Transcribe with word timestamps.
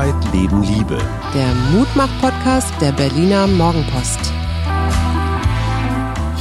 Arbeit, 0.00 0.32
Leben, 0.32 0.62
Liebe. 0.62 0.98
Der 1.34 1.54
Mutmach-Podcast 1.72 2.72
der 2.80 2.90
Berliner 2.92 3.46
Morgenpost. 3.46 4.32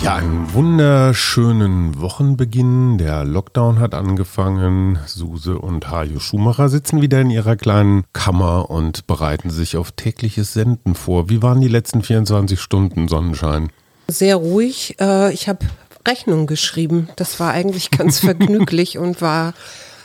Ja, 0.01 0.15
einen 0.15 0.53
wunderschönen 0.53 1.99
Wochenbeginn. 1.99 2.97
Der 2.97 3.25
Lockdown 3.25 3.79
hat 3.79 3.95
angefangen. 3.95 4.97
Suse 5.05 5.59
und 5.59 5.91
Hajo 5.91 6.19
Schumacher 6.19 6.69
sitzen 6.69 7.01
wieder 7.01 7.19
in 7.19 7.31
ihrer 7.31 7.57
kleinen 7.57 8.05
Kammer 8.13 8.69
und 8.69 9.07
bereiten 9.07 9.49
sich 9.49 9.75
auf 9.75 9.91
tägliches 9.91 10.53
Senden 10.53 10.95
vor. 10.95 11.29
Wie 11.29 11.43
waren 11.43 11.59
die 11.59 11.67
letzten 11.67 12.01
24 12.01 12.61
Stunden 12.61 13.09
Sonnenschein? 13.09 13.73
Sehr 14.07 14.37
ruhig. 14.37 14.95
Äh, 15.01 15.33
ich 15.33 15.49
habe 15.49 15.65
Rechnung 16.07 16.47
geschrieben. 16.47 17.09
Das 17.17 17.41
war 17.41 17.51
eigentlich 17.51 17.91
ganz 17.91 18.19
vergnüglich 18.21 18.97
und 18.97 19.21
war 19.21 19.53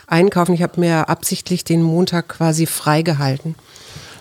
einkaufen. 0.07 0.53
Ich 0.53 0.61
habe 0.61 0.79
mir 0.79 1.09
absichtlich 1.09 1.63
den 1.63 1.81
Montag 1.81 2.27
quasi 2.29 2.65
freigehalten. 2.65 3.55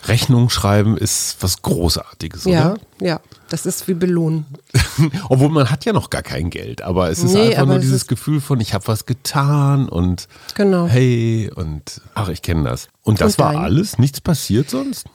Rechnung 0.07 0.51
schreiben 0.51 0.99
ist 0.99 1.39
was 1.41 1.63
Großartiges, 1.63 2.45
Ja, 2.45 2.73
oder? 2.73 2.81
ja, 3.01 3.21
das 3.49 3.65
ist 3.65 3.89
wie 3.89 3.95
belohnen. 3.95 4.45
Obwohl 5.31 5.49
man 5.49 5.71
hat 5.71 5.87
ja 5.87 5.95
noch 5.95 6.11
gar 6.11 6.21
kein 6.23 6.51
Geld, 6.51 6.83
aber 6.83 7.09
es 7.11 7.21
ist 7.21 7.33
Nee, 7.33 7.49
einfach 7.53 7.65
nur 7.67 7.77
es 7.77 7.83
dieses 7.83 8.07
Gefühl 8.07 8.43
von, 8.43 8.61
ich 8.61 8.75
habe 8.75 8.87
was 8.87 9.07
getan 9.07 9.89
und 9.89 10.29
Genau. 10.55 10.87
hey 10.89 11.51
und 11.55 12.03
ach, 12.15 12.29
ich 12.29 12.43
kenne 12.43 12.65
das. 12.65 12.89
Und 13.03 13.23
das 13.23 13.37
Und 13.37 13.45
war 13.45 13.57
alles? 13.57 13.97
Nichts 13.99 14.21
passiert 14.21 14.69
sonst? 14.69 15.07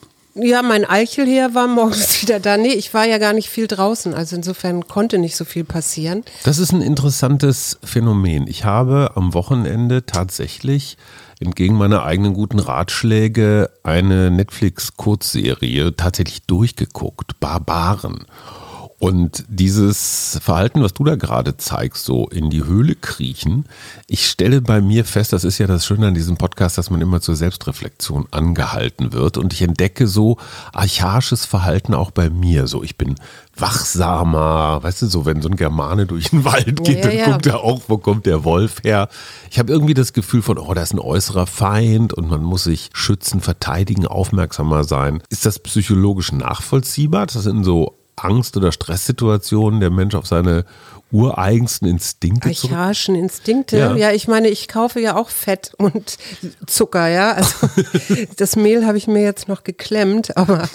Ja, 0.41 0.61
mein 0.61 0.85
Eichelheer 0.85 1.53
war 1.53 1.67
morgens 1.67 2.21
wieder 2.21 2.39
da. 2.39 2.57
Nee, 2.57 2.73
ich 2.73 2.93
war 2.93 3.05
ja 3.05 3.17
gar 3.17 3.34
nicht 3.34 3.49
viel 3.49 3.67
draußen. 3.67 4.13
Also 4.13 4.35
insofern 4.35 4.88
konnte 4.88 5.17
nicht 5.17 5.35
so 5.35 5.45
viel 5.45 5.63
passieren. 5.63 6.23
Das 6.43 6.59
ist 6.59 6.71
ein 6.71 6.81
interessantes 6.81 7.79
Phänomen. 7.84 8.48
Ich 8.48 8.65
habe 8.65 9.12
am 9.15 9.34
Wochenende 9.34 10.05
tatsächlich 10.05 10.98
entgegen 11.40 11.76
meiner 11.76 12.04
eigenen 12.04 12.34
guten 12.34 12.59
Ratschläge 12.59 13.70
eine 13.84 14.29
Netflix-Kurzserie 14.29 15.96
tatsächlich 15.96 16.43
durchgeguckt. 16.43 17.40
Barbaren. 17.40 18.26
Und 19.00 19.46
dieses 19.48 20.38
Verhalten, 20.44 20.84
was 20.84 20.94
du 20.94 21.05
da 21.05 21.16
gerade 21.16 21.55
zeigst, 21.55 22.04
so 22.04 22.28
in 22.28 22.50
die 22.50 22.66
Höhle 22.66 22.96
kriechen, 22.96 23.64
ich 24.08 24.28
stelle 24.28 24.62
bei 24.62 24.82
mir 24.82 25.05
fest, 25.05 25.32
das 25.32 25.46
ist 25.46 25.58
ja 25.58 25.68
das 25.68 25.86
Schöne 25.86 26.08
an 26.08 26.14
diesem 26.14 26.36
Podcast, 26.36 26.78
dass 26.78 26.90
man 26.90 27.00
immer 27.00 27.22
zur 27.22 27.38
Selbstreflexion 27.38 28.27
angehalten 28.32 29.14
wird. 29.14 29.38
Und 29.38 29.54
ich 29.54 29.62
entdecke 29.62 30.05
so 30.05 30.38
archaisches 30.74 31.46
Verhalten 31.46 31.94
auch 31.94 32.12
bei 32.12 32.30
mir. 32.30 32.68
So, 32.68 32.84
ich 32.84 32.98
bin 32.98 33.16
wachsamer, 33.55 34.84
weißt 34.84 35.04
du, 35.04 35.08
so 35.08 35.26
wenn 35.26 35.42
so 35.42 35.48
ein 35.48 35.55
Germane 35.55 36.05
durch 36.05 36.32
den 36.32 36.44
Wald 36.44 36.84
geht, 36.84 36.98
ja, 36.98 37.04
dann 37.04 37.18
ja. 37.18 37.26
guckt 37.32 37.46
er 37.46 37.64
auch, 37.64 37.84
wo 37.88 37.98
kommt 37.98 38.26
der 38.26 38.44
Wolf 38.44 38.84
her. 38.84 39.08
Ich 39.50 39.60
habe 39.60 39.72
irgendwie 39.72 39.94
das 39.94 40.12
Gefühl 40.12 40.42
von, 40.42 40.58
oh, 40.58 40.74
da 40.74 40.82
ist 40.82 40.94
ein 40.94 41.00
äußerer 41.00 41.48
Feind 41.48 42.14
und 42.14 42.30
man 42.30 42.44
muss 42.44 42.66
sich 42.66 42.90
schützen, 42.92 43.40
verteidigen, 43.40 44.08
aufmerksamer 44.08 44.84
sein. 44.84 45.24
Ist 45.30 45.46
das 45.46 45.60
psychologisch 45.60 46.34
nachvollziehbar? 46.34 47.27
Das 47.27 47.44
sind 47.44 47.64
so 47.64 47.99
Angst- 48.23 48.57
oder 48.57 48.71
Stresssituationen 48.71 49.79
der 49.79 49.89
Mensch 49.89 50.15
auf 50.15 50.27
seine 50.27 50.65
ureigensten 51.12 51.88
Instinkte 51.88 52.52
zurück? 52.52 52.71
Archaischen 52.74 53.15
Instinkte. 53.15 53.77
Ja. 53.77 53.96
Ja. 53.96 54.12
ich 54.12 54.27
meine, 54.27 54.49
ich 54.49 54.68
kaufe 54.68 54.99
ja 54.99 55.15
auch 55.15 55.29
Fett 55.29 55.74
und 55.77 56.18
Zucker, 56.68 57.07
ja. 57.07 57.32
Also 57.34 57.68
das 58.38 58.55
Mehl 58.55 58.85
habe 58.85 58.98
ich 58.98 59.07
mir 59.07 59.24
jetzt 59.24 59.48
noch 59.48 59.63
geklemmt, 59.63 60.37
aber 60.37 60.70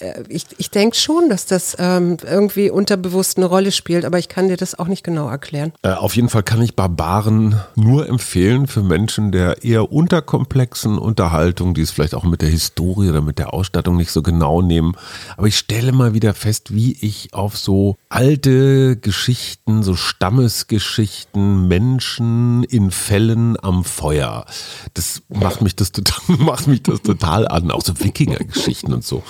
äh, 0.00 0.22
ich, 0.28 0.46
ich 0.58 0.70
denke 0.70 0.96
schon, 0.96 1.28
dass 1.28 1.46
das 1.46 1.76
ähm, 1.78 2.16
irgendwie 2.24 2.70
unterbewusst 2.70 3.36
eine 3.36 3.46
Rolle 3.46 3.72
spielt, 3.72 4.04
aber 4.04 4.18
ich 4.18 4.28
kann 4.28 4.48
dir 4.48 4.56
das 4.56 4.78
auch 4.78 4.86
nicht 4.86 5.04
genau 5.04 5.28
erklären. 5.28 5.72
Äh, 5.82 5.90
auf 5.90 6.16
jeden 6.16 6.28
Fall 6.28 6.42
kann 6.42 6.62
ich 6.62 6.74
Barbaren 6.74 7.60
nur 7.74 8.08
empfehlen 8.08 8.66
für 8.66 8.82
Menschen 8.82 9.32
der 9.32 9.64
eher 9.64 9.92
unterkomplexen 9.92 10.98
Unterhaltung, 10.98 11.74
die 11.74 11.82
es 11.82 11.90
vielleicht 11.90 12.14
auch 12.14 12.24
mit 12.24 12.42
der 12.42 12.48
Historie 12.48 13.10
oder 13.10 13.20
mit 13.20 13.38
der 13.38 13.52
Ausstattung 13.52 13.96
nicht 13.96 14.10
so 14.10 14.22
genau 14.22 14.62
nehmen. 14.62 14.96
Aber 15.36 15.46
ich 15.46 15.58
stelle 15.58 15.92
mal 15.92 16.14
wieder 16.14 16.34
fest, 16.34 16.74
wie 16.74 16.96
ich 17.00 17.32
auf 17.32 17.56
so 17.56 17.96
alte 18.08 18.96
Geschichten, 18.96 19.65
so 19.66 19.96
Stammesgeschichten, 19.96 21.66
Menschen 21.66 22.62
in 22.64 22.90
Fällen 22.90 23.56
am 23.62 23.84
Feuer. 23.84 24.46
Das 24.94 25.22
macht 25.28 25.60
mich 25.60 25.74
das 25.74 25.92
total, 25.92 26.20
macht 26.38 26.66
mich 26.68 26.82
das 26.82 27.02
total 27.02 27.48
an. 27.48 27.70
Auch 27.70 27.82
so 27.82 27.98
Wikinger-Geschichten 27.98 28.92
und 28.92 29.04
so. 29.04 29.22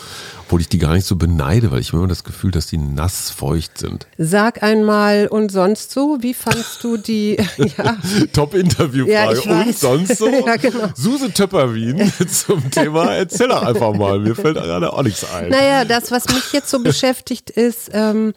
Obwohl 0.45 0.61
ich 0.61 0.69
die 0.69 0.79
gar 0.79 0.93
nicht 0.93 1.07
so 1.07 1.17
beneide, 1.17 1.73
weil 1.73 1.81
ich 1.81 1.89
habe 1.89 1.99
immer 1.99 2.07
das 2.07 2.23
Gefühl, 2.23 2.53
dass 2.53 2.69
die 2.69 2.79
nass 2.79 3.31
feucht 3.31 3.79
sind. 3.79 4.07
Sag 4.17 4.63
einmal 4.63 5.27
und 5.27 5.51
sonst 5.51 5.91
so, 5.91 6.19
wie 6.21 6.35
fandst 6.35 6.85
du 6.85 6.97
die, 6.99 7.37
ja, 7.57 7.97
Top-Interviewfrage. 8.33 9.11
Ja, 9.11 9.29
Und 9.31 9.67
weiß. 9.67 9.81
sonst 9.81 10.19
so? 10.19 10.27
Ja, 10.47 10.55
genau. 10.57 10.89
Suse 10.95 11.33
Töpperwien 11.33 12.13
zum 12.31 12.71
Thema, 12.71 13.15
erzähl 13.15 13.49
doch 13.49 13.63
einfach 13.63 13.93
mal. 13.95 14.21
Mir 14.21 14.37
fällt 14.37 14.57
gerade 14.57 14.93
auch 14.93 15.03
nichts 15.03 15.29
ein. 15.29 15.49
Naja, 15.49 15.85
das, 15.85 16.13
was 16.13 16.27
mich 16.27 16.53
jetzt 16.53 16.69
so 16.71 16.79
beschäftigt, 16.81 17.51
ist, 17.51 17.91
ähm, 17.93 18.33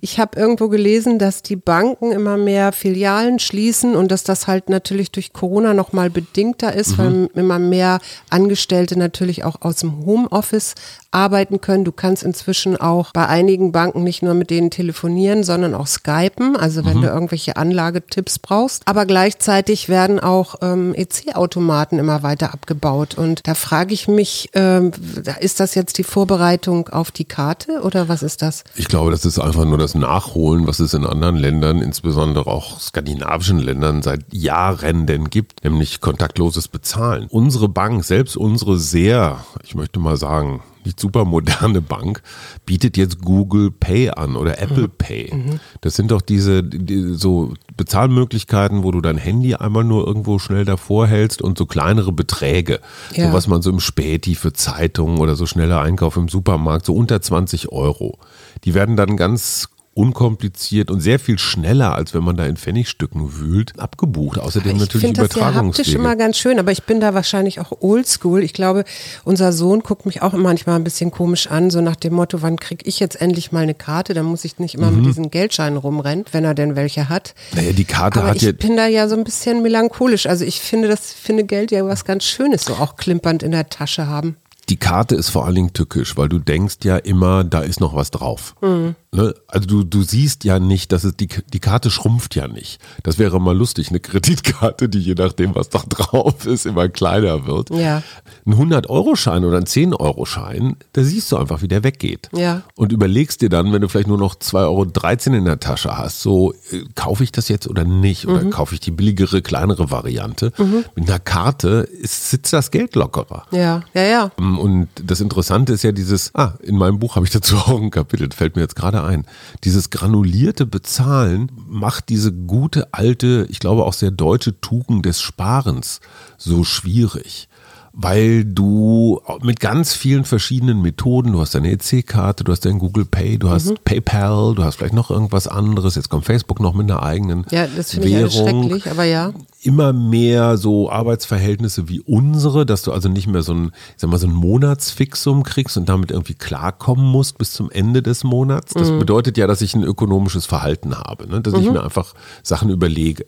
ich 0.00 0.18
habe 0.18 0.40
irgendwo 0.40 0.68
gelesen, 0.68 1.20
dass 1.20 1.41
die 1.48 1.56
Banken 1.56 2.12
immer 2.12 2.36
mehr 2.36 2.72
Filialen 2.72 3.38
schließen 3.38 3.96
und 3.96 4.10
dass 4.10 4.24
das 4.24 4.46
halt 4.46 4.68
natürlich 4.68 5.10
durch 5.10 5.32
Corona 5.32 5.74
nochmal 5.74 6.10
bedingter 6.10 6.72
ist, 6.72 6.98
weil 6.98 7.28
immer 7.34 7.58
mehr 7.58 8.00
Angestellte 8.30 8.98
natürlich 8.98 9.44
auch 9.44 9.62
aus 9.62 9.76
dem 9.76 10.04
Homeoffice 10.04 10.74
arbeiten 11.12 11.60
können. 11.60 11.84
Du 11.84 11.92
kannst 11.92 12.22
inzwischen 12.22 12.76
auch 12.76 13.12
bei 13.12 13.26
einigen 13.26 13.70
Banken 13.70 14.02
nicht 14.02 14.22
nur 14.22 14.34
mit 14.34 14.50
denen 14.50 14.70
telefonieren, 14.70 15.44
sondern 15.44 15.74
auch 15.74 15.86
skypen, 15.86 16.56
also 16.56 16.84
wenn 16.84 17.00
du 17.00 17.08
irgendwelche 17.08 17.56
Anlagetipps 17.56 18.38
brauchst. 18.38 18.82
Aber 18.86 19.06
gleichzeitig 19.06 19.88
werden 19.88 20.18
auch 20.20 20.56
ähm, 20.62 20.94
EC-Automaten 20.94 21.98
immer 21.98 22.22
weiter 22.22 22.52
abgebaut. 22.52 23.16
Und 23.16 23.46
da 23.46 23.54
frage 23.54 23.92
ich 23.92 24.08
mich, 24.08 24.50
ähm, 24.54 24.92
ist 25.40 25.60
das 25.60 25.74
jetzt 25.74 25.98
die 25.98 26.04
Vorbereitung 26.04 26.88
auf 26.88 27.10
die 27.10 27.26
Karte 27.26 27.82
oder 27.82 28.08
was 28.08 28.22
ist 28.22 28.42
das? 28.42 28.64
Ich 28.74 28.88
glaube, 28.88 29.10
das 29.10 29.24
ist 29.24 29.38
einfach 29.38 29.64
nur 29.64 29.78
das 29.78 29.94
Nachholen, 29.94 30.66
was 30.66 30.80
es 30.80 30.94
in 30.94 31.04
anderen 31.04 31.31
Ländern, 31.36 31.82
insbesondere 31.82 32.46
auch 32.46 32.80
skandinavischen 32.80 33.58
Ländern, 33.58 34.02
seit 34.02 34.32
Jahren 34.32 35.06
denn 35.06 35.30
gibt, 35.30 35.64
nämlich 35.64 36.00
kontaktloses 36.00 36.68
Bezahlen. 36.68 37.26
Unsere 37.30 37.68
Bank, 37.68 38.04
selbst 38.04 38.36
unsere 38.36 38.78
sehr, 38.78 39.44
ich 39.64 39.74
möchte 39.74 39.98
mal 40.00 40.16
sagen, 40.16 40.62
nicht 40.84 40.98
super 40.98 41.24
moderne 41.24 41.80
Bank, 41.80 42.22
bietet 42.66 42.96
jetzt 42.96 43.22
Google 43.22 43.70
Pay 43.70 44.10
an 44.10 44.34
oder 44.34 44.60
Apple 44.60 44.88
Pay. 44.88 45.32
Das 45.80 45.94
sind 45.94 46.10
doch 46.10 46.20
diese 46.20 46.64
die, 46.64 47.14
so 47.14 47.54
Bezahlmöglichkeiten, 47.76 48.82
wo 48.82 48.90
du 48.90 49.00
dein 49.00 49.16
Handy 49.16 49.54
einmal 49.54 49.84
nur 49.84 50.06
irgendwo 50.06 50.38
schnell 50.40 50.64
davor 50.64 51.06
hältst 51.06 51.40
und 51.40 51.56
so 51.56 51.66
kleinere 51.66 52.12
Beträge, 52.12 52.80
so 53.14 53.22
Ja. 53.22 53.32
was 53.32 53.46
man 53.46 53.62
so 53.62 53.70
im 53.70 53.78
Späti 53.80 54.34
für 54.34 54.52
Zeitungen 54.52 55.18
oder 55.18 55.36
so 55.36 55.46
schneller 55.46 55.80
Einkauf 55.80 56.16
im 56.16 56.28
Supermarkt, 56.28 56.86
so 56.86 56.94
unter 56.94 57.22
20 57.22 57.70
Euro. 57.70 58.18
Die 58.64 58.74
werden 58.74 58.96
dann 58.96 59.16
ganz 59.16 59.68
unkompliziert 59.94 60.90
und 60.90 61.00
sehr 61.00 61.18
viel 61.18 61.38
schneller, 61.38 61.94
als 61.94 62.14
wenn 62.14 62.22
man 62.24 62.36
da 62.36 62.46
in 62.46 62.56
Pfennigstücken 62.56 63.38
wühlt, 63.38 63.78
abgebucht. 63.78 64.38
Außerdem 64.38 64.72
Ich 64.76 64.80
natürlich 64.80 65.02
finde 65.06 65.26
das 65.26 65.34
ja 65.36 65.54
haptisch 65.54 65.94
immer 65.94 66.16
ganz 66.16 66.38
schön, 66.38 66.58
aber 66.58 66.72
ich 66.72 66.84
bin 66.84 67.00
da 67.00 67.14
wahrscheinlich 67.14 67.60
auch 67.60 67.72
oldschool. 67.80 68.42
Ich 68.42 68.52
glaube, 68.52 68.84
unser 69.24 69.52
Sohn 69.52 69.80
guckt 69.80 70.06
mich 70.06 70.22
auch 70.22 70.32
manchmal 70.32 70.76
ein 70.76 70.84
bisschen 70.84 71.10
komisch 71.10 71.46
an, 71.48 71.70
so 71.70 71.80
nach 71.80 71.96
dem 71.96 72.14
Motto, 72.14 72.42
wann 72.42 72.58
kriege 72.58 72.84
ich 72.86 73.00
jetzt 73.00 73.20
endlich 73.20 73.52
mal 73.52 73.60
eine 73.62 73.74
Karte? 73.74 74.14
Dann 74.14 74.24
muss 74.26 74.44
ich 74.44 74.58
nicht 74.58 74.74
immer 74.74 74.90
Mhm. 74.90 74.96
mit 74.98 75.06
diesen 75.06 75.30
Geldscheinen 75.30 75.76
rumrennen, 75.78 76.24
wenn 76.32 76.44
er 76.44 76.54
denn 76.54 76.76
welche 76.76 77.08
hat. 77.08 77.34
naja, 77.54 77.72
die 77.72 77.84
Karte 77.84 78.20
Aber 78.20 78.30
hat 78.30 78.36
ich 78.36 78.42
ja 78.42 78.52
bin 78.52 78.76
da 78.76 78.86
ja 78.86 79.08
so 79.08 79.16
ein 79.16 79.24
bisschen 79.24 79.62
melancholisch. 79.62 80.26
Also 80.26 80.44
ich 80.44 80.60
finde 80.60 80.88
das, 80.88 81.12
finde 81.12 81.44
Geld 81.44 81.70
ja 81.70 81.84
was 81.86 82.04
ganz 82.04 82.24
Schönes, 82.24 82.64
so 82.64 82.74
auch 82.74 82.96
klimpernd 82.96 83.42
in 83.42 83.50
der 83.52 83.68
Tasche 83.68 84.06
haben. 84.06 84.36
die 84.68 84.76
Karte 84.76 85.16
ist 85.16 85.28
vor 85.28 85.44
allen 85.44 85.54
Dingen 85.56 85.72
tückisch, 85.72 86.16
weil 86.16 86.28
du 86.28 86.38
denkst 86.38 86.76
ja 86.84 86.96
immer, 86.96 87.44
da 87.44 87.60
ist 87.60 87.80
noch 87.80 87.94
was 87.94 88.10
drauf. 88.10 88.54
Mhm. 88.62 88.94
Ne? 89.14 89.34
Also 89.46 89.66
du, 89.66 89.84
du 89.84 90.02
siehst 90.02 90.44
ja 90.44 90.58
nicht, 90.58 90.90
dass 90.90 91.04
es 91.04 91.14
die, 91.14 91.28
die 91.52 91.60
Karte 91.60 91.90
schrumpft 91.90 92.34
ja 92.34 92.48
nicht. 92.48 92.80
Das 93.02 93.18
wäre 93.18 93.40
mal 93.42 93.54
lustig, 93.54 93.90
eine 93.90 94.00
Kreditkarte, 94.00 94.88
die 94.88 95.00
je 95.00 95.14
nachdem, 95.14 95.54
was 95.54 95.68
da 95.68 95.82
drauf 95.86 96.46
ist, 96.46 96.64
immer 96.64 96.88
kleiner 96.88 97.46
wird. 97.46 97.68
Ja. 97.70 98.02
Ein 98.46 98.54
100-Euro-Schein 98.54 99.44
oder 99.44 99.58
ein 99.58 99.64
10-Euro-Schein, 99.64 100.76
da 100.94 101.02
siehst 101.02 101.30
du 101.30 101.36
einfach, 101.36 101.60
wie 101.60 101.68
der 101.68 101.84
weggeht. 101.84 102.30
Ja. 102.32 102.62
Und 102.74 102.90
überlegst 102.90 103.42
dir 103.42 103.50
dann, 103.50 103.70
wenn 103.72 103.82
du 103.82 103.88
vielleicht 103.88 104.08
nur 104.08 104.16
noch 104.16 104.34
2,13 104.34 104.56
Euro 104.62 105.36
in 105.36 105.44
der 105.44 105.60
Tasche 105.60 105.98
hast, 105.98 106.22
so, 106.22 106.54
äh, 106.70 106.84
kaufe 106.94 107.22
ich 107.22 107.32
das 107.32 107.48
jetzt 107.48 107.68
oder 107.68 107.84
nicht? 107.84 108.26
Mhm. 108.26 108.32
Oder 108.32 108.44
kaufe 108.46 108.74
ich 108.74 108.80
die 108.80 108.92
billigere, 108.92 109.42
kleinere 109.42 109.90
Variante? 109.90 110.52
Mit 110.94 111.08
einer 111.08 111.18
Karte 111.18 111.86
ist, 112.00 112.30
sitzt 112.30 112.54
das 112.54 112.70
Geld 112.70 112.94
lockerer. 112.94 113.44
Ja, 113.50 113.82
ja, 113.92 114.02
ja. 114.02 114.30
Und 114.38 114.88
das 115.04 115.20
Interessante 115.20 115.74
ist 115.74 115.82
ja 115.82 115.92
dieses, 115.92 116.34
ah, 116.34 116.54
in 116.62 116.78
meinem 116.78 116.98
Buch 116.98 117.16
habe 117.16 117.26
ich 117.26 117.32
dazu 117.32 117.56
auch 117.56 117.78
ein 117.80 117.90
Kapitel, 117.90 118.30
fällt 118.32 118.56
mir 118.56 118.62
jetzt 118.62 118.76
gerade 118.76 119.01
ein. 119.02 119.26
Dieses 119.64 119.90
granulierte 119.90 120.66
Bezahlen 120.66 121.50
macht 121.68 122.08
diese 122.08 122.32
gute 122.32 122.92
alte, 122.92 123.46
ich 123.50 123.58
glaube 123.58 123.84
auch 123.84 123.92
sehr 123.92 124.10
deutsche 124.10 124.60
Tugend 124.60 125.04
des 125.06 125.20
Sparens 125.20 126.00
so 126.38 126.64
schwierig. 126.64 127.48
Weil 127.94 128.44
du 128.44 129.20
mit 129.42 129.60
ganz 129.60 129.92
vielen 129.94 130.24
verschiedenen 130.24 130.80
Methoden, 130.80 131.32
du 131.32 131.40
hast 131.40 131.54
deine 131.54 131.70
EC-Karte, 131.72 132.42
du 132.42 132.52
hast 132.52 132.64
dein 132.64 132.78
Google 132.78 133.04
Pay, 133.04 133.38
du 133.38 133.50
hast 133.50 133.70
mhm. 133.70 133.76
PayPal, 133.84 134.54
du 134.54 134.64
hast 134.64 134.76
vielleicht 134.76 134.94
noch 134.94 135.10
irgendwas 135.10 135.46
anderes, 135.46 135.96
jetzt 135.96 136.08
kommt 136.08 136.24
Facebook 136.24 136.60
noch 136.60 136.74
mit 136.74 136.90
einer 136.90 137.02
eigenen 137.02 137.44
ja, 137.50 137.66
das 137.66 137.92
finde 137.92 138.08
ich 138.08 138.32
schrecklich, 138.32 138.90
aber 138.90 139.04
ja. 139.04 139.32
Immer 139.60 139.92
mehr 139.92 140.56
so 140.56 140.90
Arbeitsverhältnisse 140.90 141.88
wie 141.88 142.00
unsere, 142.00 142.66
dass 142.66 142.82
du 142.82 142.92
also 142.92 143.08
nicht 143.08 143.28
mehr 143.28 143.42
so 143.42 143.52
ein, 143.52 143.72
ich 143.94 144.00
sag 144.00 144.10
mal, 144.10 144.18
so 144.18 144.26
ein 144.26 144.32
Monatsfixum 144.32 145.42
kriegst 145.44 145.76
und 145.76 145.88
damit 145.88 146.10
irgendwie 146.10 146.34
klarkommen 146.34 147.04
musst 147.04 147.38
bis 147.38 147.52
zum 147.52 147.70
Ende 147.70 148.02
des 148.02 148.24
Monats. 148.24 148.74
Das 148.74 148.90
mhm. 148.90 148.98
bedeutet 148.98 149.36
ja, 149.38 149.46
dass 149.46 149.60
ich 149.60 149.74
ein 149.74 149.84
ökonomisches 149.84 150.46
Verhalten 150.46 150.98
habe, 150.98 151.28
ne? 151.28 151.40
dass 151.42 151.54
mhm. 151.54 151.60
ich 151.60 151.70
mir 151.70 151.84
einfach 151.84 152.14
Sachen 152.42 152.70
überlege. 152.70 153.26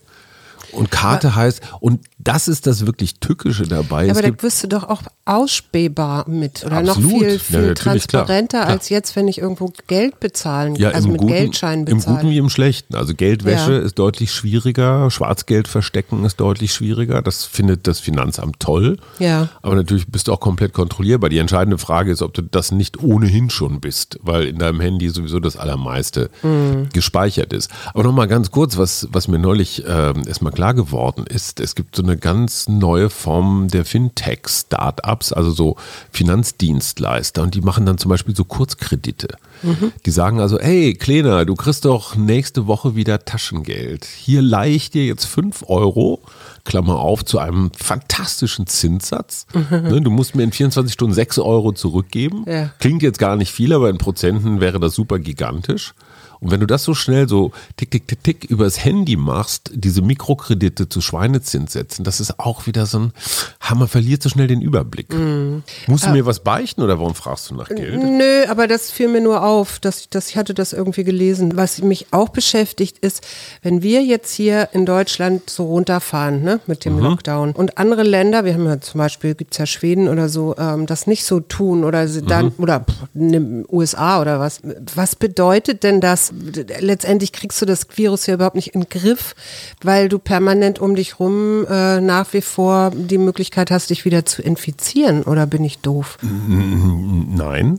Und 0.74 0.90
Karte 0.90 1.28
aber, 1.28 1.36
heißt, 1.36 1.60
und 1.80 2.00
das 2.18 2.48
ist 2.48 2.66
das 2.66 2.86
wirklich 2.86 3.20
Tückische 3.20 3.64
dabei. 3.64 4.10
aber 4.10 4.22
da 4.22 4.42
wirst 4.42 4.62
du 4.62 4.68
doch 4.68 4.84
auch 4.84 5.02
ausspähbar 5.26 6.28
mit 6.28 6.64
oder 6.64 6.78
absolut. 6.78 7.12
noch 7.12 7.18
viel, 7.18 7.38
viel 7.38 7.66
ja, 7.68 7.74
transparenter 7.74 8.60
klar. 8.60 8.70
als 8.70 8.88
jetzt, 8.88 9.16
wenn 9.16 9.28
ich 9.28 9.38
irgendwo 9.38 9.72
Geld 9.86 10.20
bezahlen, 10.20 10.74
ja, 10.76 10.90
also 10.90 11.08
mit 11.08 11.18
guten, 11.18 11.32
Geldscheinen 11.32 11.84
bezahlen. 11.84 12.06
Im 12.06 12.14
Guten 12.22 12.30
wie 12.30 12.38
im 12.38 12.50
Schlechten. 12.50 12.94
Also 12.94 13.14
Geldwäsche 13.14 13.72
ja. 13.72 13.78
ist 13.78 13.98
deutlich 13.98 14.32
schwieriger, 14.32 15.10
Schwarzgeld 15.10 15.68
verstecken 15.68 16.24
ist 16.24 16.40
deutlich 16.40 16.72
schwieriger. 16.72 17.22
Das 17.22 17.44
findet 17.44 17.86
das 17.86 18.00
Finanzamt 18.00 18.60
toll. 18.60 18.98
Ja. 19.18 19.48
Aber 19.62 19.74
natürlich 19.76 20.06
bist 20.08 20.28
du 20.28 20.32
auch 20.32 20.40
komplett 20.40 20.72
kontrollierbar. 20.72 21.30
Die 21.30 21.38
entscheidende 21.38 21.78
Frage 21.78 22.10
ist, 22.10 22.22
ob 22.22 22.32
du 22.34 22.42
das 22.42 22.72
nicht 22.72 23.02
ohnehin 23.02 23.50
schon 23.50 23.80
bist, 23.80 24.18
weil 24.22 24.44
in 24.44 24.58
deinem 24.58 24.80
Handy 24.80 25.08
sowieso 25.10 25.40
das 25.40 25.56
Allermeiste 25.56 26.30
mhm. 26.42 26.88
gespeichert 26.92 27.52
ist. 27.52 27.70
Aber 27.92 28.02
nochmal 28.02 28.28
ganz 28.28 28.50
kurz, 28.50 28.76
was, 28.78 29.08
was 29.10 29.28
mir 29.28 29.38
neulich 29.38 29.86
äh, 29.86 30.14
erstmal 30.26 30.52
klar 30.52 30.63
geworden 30.72 31.24
ist, 31.26 31.60
es 31.60 31.74
gibt 31.74 31.96
so 31.96 32.02
eine 32.02 32.16
ganz 32.16 32.68
neue 32.68 33.10
Form 33.10 33.68
der 33.68 33.84
Fintech-Startups, 33.84 35.32
also 35.32 35.50
so 35.50 35.76
Finanzdienstleister 36.10 37.42
und 37.42 37.54
die 37.54 37.60
machen 37.60 37.86
dann 37.86 37.98
zum 37.98 38.08
Beispiel 38.08 38.34
so 38.34 38.44
Kurzkredite. 38.44 39.36
Mhm. 39.62 39.92
Die 40.04 40.10
sagen 40.10 40.40
also, 40.40 40.58
hey 40.58 40.94
Kleiner, 40.94 41.44
du 41.44 41.54
kriegst 41.54 41.84
doch 41.84 42.16
nächste 42.16 42.66
Woche 42.66 42.96
wieder 42.96 43.24
Taschengeld. 43.24 44.04
Hier 44.04 44.42
leih 44.42 44.70
ich 44.70 44.90
dir 44.90 45.06
jetzt 45.06 45.24
5 45.24 45.64
Euro, 45.68 46.20
Klammer 46.64 46.98
auf, 46.98 47.24
zu 47.24 47.38
einem 47.38 47.70
fantastischen 47.76 48.66
Zinssatz. 48.66 49.46
Mhm. 49.54 50.04
Du 50.04 50.10
musst 50.10 50.34
mir 50.34 50.42
in 50.44 50.52
24 50.52 50.92
Stunden 50.92 51.14
6 51.14 51.38
Euro 51.38 51.72
zurückgeben. 51.72 52.44
Ja. 52.46 52.70
Klingt 52.78 53.02
jetzt 53.02 53.18
gar 53.18 53.36
nicht 53.36 53.52
viel, 53.52 53.72
aber 53.72 53.90
in 53.90 53.98
Prozenten 53.98 54.60
wäre 54.60 54.80
das 54.80 54.94
super 54.94 55.18
gigantisch. 55.18 55.94
Und 56.40 56.50
wenn 56.50 56.60
du 56.60 56.66
das 56.66 56.84
so 56.84 56.94
schnell 56.94 57.28
so 57.28 57.52
tick, 57.76 57.90
tick, 57.90 58.08
tick, 58.08 58.22
tick 58.22 58.44
übers 58.44 58.84
Handy 58.84 59.16
machst, 59.16 59.70
diese 59.74 60.02
Mikrokredite 60.02 60.88
zu 60.88 61.00
Schweinezins 61.00 61.72
setzen, 61.72 62.04
das 62.04 62.20
ist 62.20 62.38
auch 62.38 62.66
wieder 62.66 62.86
so 62.86 62.98
ein 62.98 63.12
Hammer, 63.60 63.88
verliert 63.88 64.22
so 64.22 64.28
schnell 64.28 64.46
den 64.46 64.60
Überblick. 64.60 65.12
Mm. 65.12 65.62
Musst 65.86 66.06
du 66.06 66.10
mir 66.10 66.26
was 66.26 66.40
beichten 66.40 66.82
oder 66.82 66.98
warum 66.98 67.14
fragst 67.14 67.50
du 67.50 67.54
nach 67.54 67.68
Geld? 67.68 68.02
Nö, 68.02 68.44
aber 68.48 68.66
das 68.66 68.90
fiel 68.90 69.08
mir 69.08 69.20
nur 69.20 69.42
auf, 69.42 69.78
dass, 69.78 70.08
dass 70.08 70.28
ich 70.28 70.36
hatte 70.36 70.54
das 70.54 70.72
irgendwie 70.72 71.04
gelesen. 71.04 71.56
Was 71.56 71.82
mich 71.82 72.06
auch 72.10 72.28
beschäftigt 72.28 72.98
ist, 72.98 73.22
wenn 73.62 73.82
wir 73.82 74.02
jetzt 74.02 74.34
hier 74.34 74.68
in 74.72 74.86
Deutschland 74.86 75.48
so 75.48 75.66
runterfahren 75.66 76.42
ne, 76.42 76.60
mit 76.66 76.84
dem 76.84 76.96
mhm. 76.96 77.02
Lockdown 77.02 77.52
und 77.52 77.78
andere 77.78 78.02
Länder, 78.02 78.44
wir 78.44 78.54
haben 78.54 78.66
ja 78.66 78.80
zum 78.80 78.98
Beispiel, 78.98 79.34
gibt 79.34 79.52
es 79.52 79.58
ja 79.58 79.66
Schweden 79.66 80.08
oder 80.08 80.28
so, 80.28 80.54
ähm, 80.58 80.86
das 80.86 81.06
nicht 81.06 81.24
so 81.24 81.40
tun 81.40 81.84
oder 81.84 82.06
dann, 82.06 82.46
mhm. 82.46 82.52
oder 82.58 82.80
pff, 82.80 82.94
ne, 83.14 83.64
USA 83.70 84.20
oder 84.20 84.40
was. 84.40 84.60
Was 84.94 85.16
bedeutet 85.16 85.82
denn 85.82 86.00
das 86.00 86.23
letztendlich 86.32 87.32
kriegst 87.32 87.60
du 87.60 87.66
das 87.66 87.86
Virus 87.94 88.26
ja 88.26 88.34
überhaupt 88.34 88.56
nicht 88.56 88.74
in 88.74 88.82
den 88.82 88.88
Griff, 88.88 89.34
weil 89.82 90.08
du 90.08 90.18
permanent 90.18 90.78
um 90.78 90.94
dich 90.94 91.18
rum 91.18 91.66
äh, 91.68 92.00
nach 92.00 92.32
wie 92.32 92.42
vor 92.42 92.90
die 92.94 93.18
Möglichkeit 93.18 93.70
hast, 93.70 93.90
dich 93.90 94.04
wieder 94.04 94.24
zu 94.24 94.42
infizieren. 94.42 95.22
Oder 95.22 95.46
bin 95.46 95.64
ich 95.64 95.78
doof? 95.78 96.18
Nein. 96.22 97.78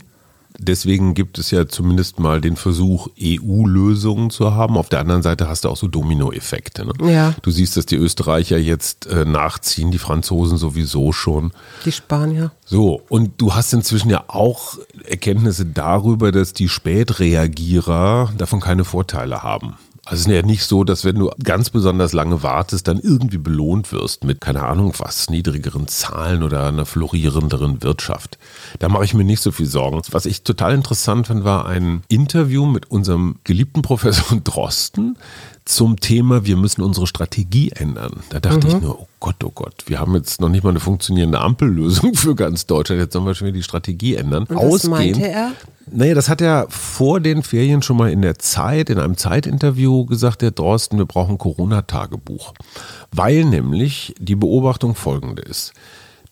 Deswegen 0.58 1.14
gibt 1.14 1.38
es 1.38 1.50
ja 1.50 1.68
zumindest 1.68 2.18
mal 2.18 2.40
den 2.40 2.56
Versuch, 2.56 3.08
EU-Lösungen 3.20 4.30
zu 4.30 4.54
haben. 4.54 4.76
Auf 4.76 4.88
der 4.88 5.00
anderen 5.00 5.22
Seite 5.22 5.48
hast 5.48 5.64
du 5.64 5.68
auch 5.68 5.76
so 5.76 5.88
Dominoeffekte. 5.88 6.86
Ne? 6.86 7.12
Ja. 7.12 7.34
Du 7.42 7.50
siehst, 7.50 7.76
dass 7.76 7.86
die 7.86 7.96
Österreicher 7.96 8.58
jetzt 8.58 9.06
äh, 9.06 9.24
nachziehen, 9.24 9.90
die 9.90 9.98
Franzosen 9.98 10.58
sowieso 10.58 11.12
schon. 11.12 11.52
Die 11.84 11.92
Spanier. 11.92 12.52
So, 12.64 13.02
und 13.08 13.40
du 13.40 13.54
hast 13.54 13.72
inzwischen 13.72 14.10
ja 14.10 14.24
auch 14.28 14.78
Erkenntnisse 15.04 15.66
darüber, 15.66 16.32
dass 16.32 16.52
die 16.52 16.68
Spätreagierer 16.68 18.32
davon 18.36 18.60
keine 18.60 18.84
Vorteile 18.84 19.42
haben. 19.42 19.76
Also 20.08 20.20
es 20.20 20.26
ist 20.28 20.32
ja 20.32 20.42
nicht 20.42 20.62
so, 20.62 20.84
dass 20.84 21.04
wenn 21.04 21.18
du 21.18 21.30
ganz 21.42 21.70
besonders 21.70 22.12
lange 22.12 22.44
wartest, 22.44 22.86
dann 22.86 23.00
irgendwie 23.00 23.38
belohnt 23.38 23.90
wirst 23.90 24.22
mit, 24.22 24.40
keine 24.40 24.62
Ahnung 24.62 24.94
was, 24.98 25.30
niedrigeren 25.30 25.88
Zahlen 25.88 26.44
oder 26.44 26.68
einer 26.68 26.86
florierenderen 26.86 27.82
Wirtschaft. 27.82 28.38
Da 28.78 28.88
mache 28.88 29.04
ich 29.04 29.14
mir 29.14 29.24
nicht 29.24 29.40
so 29.40 29.50
viel 29.50 29.66
Sorgen. 29.66 30.00
Was 30.12 30.24
ich 30.24 30.42
total 30.42 30.74
interessant 30.74 31.26
fand, 31.26 31.42
war 31.42 31.66
ein 31.66 32.04
Interview 32.06 32.66
mit 32.66 32.88
unserem 32.88 33.36
geliebten 33.42 33.82
Professor 33.82 34.38
Drosten, 34.44 35.16
zum 35.66 35.98
Thema, 35.98 36.46
wir 36.46 36.56
müssen 36.56 36.80
unsere 36.80 37.08
Strategie 37.08 37.72
ändern. 37.72 38.20
Da 38.30 38.38
dachte 38.38 38.68
mhm. 38.68 38.76
ich 38.76 38.80
nur, 38.80 39.00
oh 39.00 39.08
Gott, 39.18 39.42
oh 39.42 39.50
Gott, 39.52 39.84
wir 39.86 39.98
haben 39.98 40.14
jetzt 40.14 40.40
noch 40.40 40.48
nicht 40.48 40.62
mal 40.62 40.70
eine 40.70 40.80
funktionierende 40.80 41.40
Ampellösung 41.40 42.14
für 42.14 42.36
ganz 42.36 42.66
Deutschland. 42.66 43.00
Jetzt 43.00 43.12
sollen 43.12 43.26
wir 43.26 43.34
schon 43.34 43.48
wieder 43.48 43.56
die 43.56 43.64
Strategie 43.64 44.14
ändern. 44.14 44.44
Und 44.44 44.56
was 44.56 44.84
meinte 44.84 45.28
er? 45.28 45.52
Naja, 45.90 46.14
das 46.14 46.28
hat 46.28 46.40
er 46.40 46.66
vor 46.68 47.20
den 47.20 47.42
Ferien 47.42 47.82
schon 47.82 47.96
mal 47.96 48.10
in 48.10 48.22
der 48.22 48.38
Zeit, 48.38 48.90
in 48.90 48.98
einem 48.98 49.16
Zeitinterview 49.16 50.04
gesagt, 50.06 50.42
der 50.42 50.50
Drosten, 50.50 50.98
wir 50.98 51.06
brauchen 51.06 51.38
Corona-Tagebuch. 51.38 52.54
Weil 53.12 53.44
nämlich 53.44 54.14
die 54.18 54.34
Beobachtung 54.34 54.94
folgende 54.94 55.42
ist. 55.42 55.72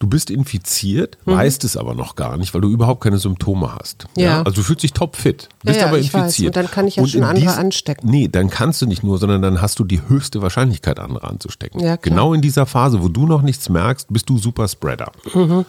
Du 0.00 0.08
bist 0.08 0.28
infiziert, 0.28 1.16
mhm. 1.24 1.32
weißt 1.32 1.64
es 1.64 1.76
aber 1.76 1.94
noch 1.94 2.16
gar 2.16 2.36
nicht, 2.36 2.52
weil 2.52 2.60
du 2.60 2.68
überhaupt 2.68 3.02
keine 3.02 3.18
Symptome 3.18 3.74
hast. 3.74 4.06
Ja. 4.16 4.24
ja? 4.24 4.38
Also 4.42 4.56
du 4.56 4.62
fühlst 4.62 4.82
dich 4.82 4.92
topfit, 4.92 5.48
bist 5.62 5.76
ja, 5.76 5.82
ja, 5.82 5.88
aber 5.88 5.98
infiziert. 5.98 6.48
Und 6.48 6.56
dann 6.56 6.70
kann 6.70 6.88
ich 6.88 6.96
ja 6.96 7.02
und 7.02 7.08
schon 7.08 7.22
andere 7.22 7.46
dies, 7.46 7.56
anstecken. 7.56 8.10
Nee, 8.10 8.28
dann 8.28 8.50
kannst 8.50 8.82
du 8.82 8.86
nicht 8.86 9.04
nur, 9.04 9.18
sondern 9.18 9.40
dann 9.40 9.62
hast 9.62 9.78
du 9.78 9.84
die 9.84 10.02
höchste 10.08 10.42
Wahrscheinlichkeit, 10.42 10.98
andere 10.98 11.26
anzustecken. 11.28 11.80
Ja, 11.80 11.96
genau 11.96 12.34
in 12.34 12.42
dieser 12.42 12.66
Phase, 12.66 13.02
wo 13.02 13.08
du 13.08 13.26
noch 13.26 13.42
nichts 13.42 13.68
merkst, 13.68 14.08
bist 14.10 14.28
du 14.28 14.36
Superspreader. 14.36 15.12
Mhm. 15.32 15.64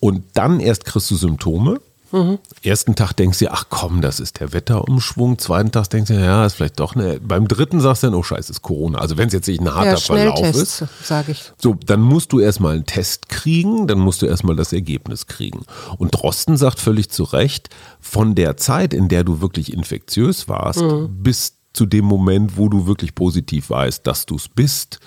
Und 0.00 0.24
dann 0.34 0.60
erst 0.60 0.84
kriegst 0.84 1.10
du 1.10 1.16
Symptome 1.16 1.80
Mhm. 2.10 2.38
Ersten 2.62 2.94
Tag 2.94 3.12
denkst 3.12 3.38
du, 3.38 3.50
ach 3.50 3.64
komm, 3.68 4.00
das 4.00 4.20
ist 4.20 4.40
der 4.40 4.52
Wetterumschwung. 4.52 5.38
Zweiten 5.38 5.70
Tag 5.70 5.88
denkst 5.88 6.08
du, 6.08 6.14
ja, 6.14 6.46
ist 6.46 6.54
vielleicht 6.54 6.80
doch 6.80 6.96
eine. 6.96 7.20
Beim 7.20 7.48
dritten 7.48 7.80
sagst 7.80 8.02
du 8.02 8.08
dann, 8.08 8.14
oh 8.14 8.22
scheiße, 8.22 8.52
ist 8.52 8.62
Corona. 8.62 8.98
Also 8.98 9.16
wenn 9.16 9.28
es 9.28 9.34
jetzt 9.34 9.48
nicht 9.48 9.60
ein 9.60 9.74
harter 9.74 9.90
ja, 9.90 9.96
Verlauf 9.96 10.40
ist. 10.40 10.84
sage 11.02 11.32
ich. 11.32 11.52
So, 11.60 11.74
dann 11.74 12.00
musst 12.00 12.32
du 12.32 12.40
erstmal 12.40 12.74
einen 12.74 12.86
Test 12.86 13.28
kriegen, 13.28 13.86
dann 13.86 13.98
musst 13.98 14.22
du 14.22 14.26
erstmal 14.26 14.56
das 14.56 14.72
Ergebnis 14.72 15.26
kriegen. 15.26 15.64
Und 15.98 16.14
Drosten 16.14 16.56
sagt 16.56 16.80
völlig 16.80 17.10
zu 17.10 17.24
Recht, 17.24 17.68
von 18.00 18.34
der 18.34 18.56
Zeit, 18.56 18.94
in 18.94 19.08
der 19.08 19.24
du 19.24 19.40
wirklich 19.40 19.72
infektiös 19.72 20.48
warst, 20.48 20.80
mhm. 20.80 21.22
bis 21.22 21.54
zu 21.72 21.86
dem 21.86 22.04
Moment, 22.04 22.56
wo 22.56 22.68
du 22.68 22.86
wirklich 22.86 23.14
positiv 23.14 23.70
weißt, 23.70 24.06
dass 24.06 24.26
du 24.26 24.36
es 24.36 24.48
bist, 24.48 24.98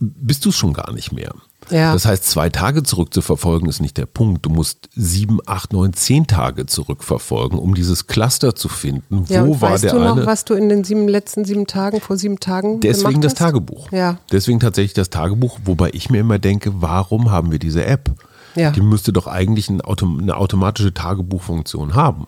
bist 0.00 0.44
du 0.44 0.50
es 0.50 0.56
schon 0.56 0.72
gar 0.72 0.92
nicht 0.92 1.12
mehr. 1.12 1.34
Ja. 1.70 1.92
Das 1.92 2.06
heißt, 2.06 2.24
zwei 2.24 2.48
Tage 2.48 2.82
zurückzuverfolgen 2.82 3.68
ist 3.68 3.80
nicht 3.80 3.96
der 3.96 4.06
Punkt. 4.06 4.46
Du 4.46 4.50
musst 4.50 4.88
sieben, 4.94 5.38
acht, 5.44 5.72
neun, 5.72 5.92
zehn 5.92 6.26
Tage 6.26 6.66
zurückverfolgen, 6.66 7.58
um 7.58 7.74
dieses 7.74 8.06
Cluster 8.06 8.54
zu 8.54 8.68
finden. 8.68 9.24
Ja, 9.28 9.46
Wo 9.46 9.60
war 9.60 9.72
weißt 9.72 9.84
der 9.84 9.92
du 9.92 9.98
noch, 9.98 10.16
eine? 10.16 10.26
was 10.26 10.44
du 10.44 10.54
in 10.54 10.68
den 10.68 10.84
sieben, 10.84 11.08
letzten 11.08 11.44
sieben 11.44 11.66
Tagen, 11.66 12.00
vor 12.00 12.16
sieben 12.16 12.40
Tagen 12.40 12.80
Deswegen 12.80 13.20
das 13.20 13.32
hast? 13.32 13.38
Tagebuch. 13.38 13.92
Ja. 13.92 14.18
Deswegen 14.32 14.60
tatsächlich 14.60 14.94
das 14.94 15.10
Tagebuch, 15.10 15.58
wobei 15.64 15.90
ich 15.92 16.10
mir 16.10 16.20
immer 16.20 16.38
denke, 16.38 16.80
warum 16.80 17.30
haben 17.30 17.50
wir 17.50 17.58
diese 17.58 17.84
App? 17.84 18.10
Ja. 18.54 18.70
Die 18.70 18.80
müsste 18.80 19.12
doch 19.12 19.26
eigentlich 19.26 19.68
eine 19.68 19.84
automatische 19.84 20.94
Tagebuchfunktion 20.94 21.94
haben 21.94 22.26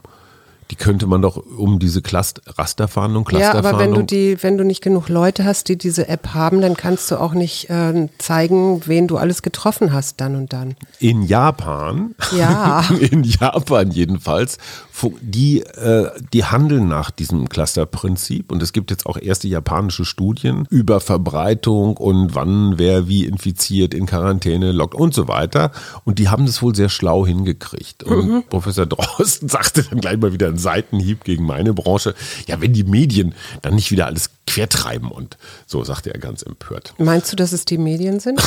die 0.71 0.77
könnte 0.77 1.07
man 1.07 1.21
doch 1.21 1.37
um 1.37 1.79
diese 1.79 2.01
Cluster, 2.01 2.43
Rasterfahndung, 2.47 3.25
Clusterfahndung. 3.25 3.65
Ja, 3.65 3.71
aber 3.71 3.85
wenn 3.85 3.95
du 3.95 4.03
die, 4.03 4.41
wenn 4.43 4.57
du 4.57 4.65
nicht 4.65 4.83
genug 4.83 5.09
Leute 5.09 5.45
hast, 5.45 5.69
die 5.69 5.77
diese 5.77 6.09
App 6.09 6.29
haben, 6.33 6.61
dann 6.61 6.77
kannst 6.77 7.11
du 7.11 7.17
auch 7.17 7.33
nicht 7.33 7.69
äh, 7.71 8.09
zeigen, 8.19 8.83
wen 8.87 9.09
du 9.09 9.17
alles 9.17 9.43
getroffen 9.43 9.93
hast 9.93 10.21
dann 10.21 10.37
und 10.37 10.53
dann. 10.53 10.77
In 11.01 11.23
Japan, 11.23 12.15
ja. 12.37 12.85
in 13.01 13.25
Japan 13.25 13.91
jedenfalls, 13.91 14.59
die, 15.21 15.63
äh, 15.63 16.11
die 16.33 16.45
handeln 16.45 16.89
nach 16.89 17.11
diesem 17.11 17.49
Clusterprinzip 17.49 18.53
und 18.53 18.63
es 18.63 18.73
gibt 18.73 18.91
jetzt 18.91 19.07
auch 19.07 19.17
erste 19.17 19.49
japanische 19.49 20.05
Studien 20.05 20.67
über 20.71 21.01
Verbreitung 21.01 21.97
und 21.97 22.35
wann 22.35 22.79
wer 22.79 23.09
wie 23.09 23.25
infiziert, 23.25 23.95
in 23.95 24.07
Quarantäne 24.07 24.73
lockt 24.73 24.95
und 24.95 25.15
so 25.15 25.27
weiter. 25.27 25.73
Und 26.05 26.19
die 26.19 26.29
haben 26.29 26.47
das 26.47 26.63
wohl 26.63 26.75
sehr 26.75 26.89
schlau 26.89 27.27
hingekriegt. 27.27 28.03
Und 28.05 28.29
mhm. 28.29 28.43
Professor 28.49 28.87
Drosten 28.87 29.49
sagte 29.49 29.83
dann 29.83 30.01
gleich 30.01 30.19
mal 30.19 30.33
wieder 30.33 30.49
ein 30.49 30.59
Seitenhieb 30.61 31.25
gegen 31.25 31.45
meine 31.45 31.75
Branche. 31.75 32.15
Ja, 32.47 32.61
wenn 32.61 32.73
die 32.73 32.85
Medien 32.85 33.35
dann 33.63 33.75
nicht 33.75 33.91
wieder 33.91 34.07
alles 34.07 34.31
quertreiben 34.51 35.13
und 35.13 35.37
so, 35.67 35.85
sagte 35.85 36.13
er 36.13 36.19
ganz 36.19 36.43
empört. 36.43 36.95
Meinst 36.99 37.31
du, 37.31 37.37
dass 37.37 37.53
es 37.53 37.65
die 37.65 37.79
Medien 37.79 38.19
sind? 38.19 38.43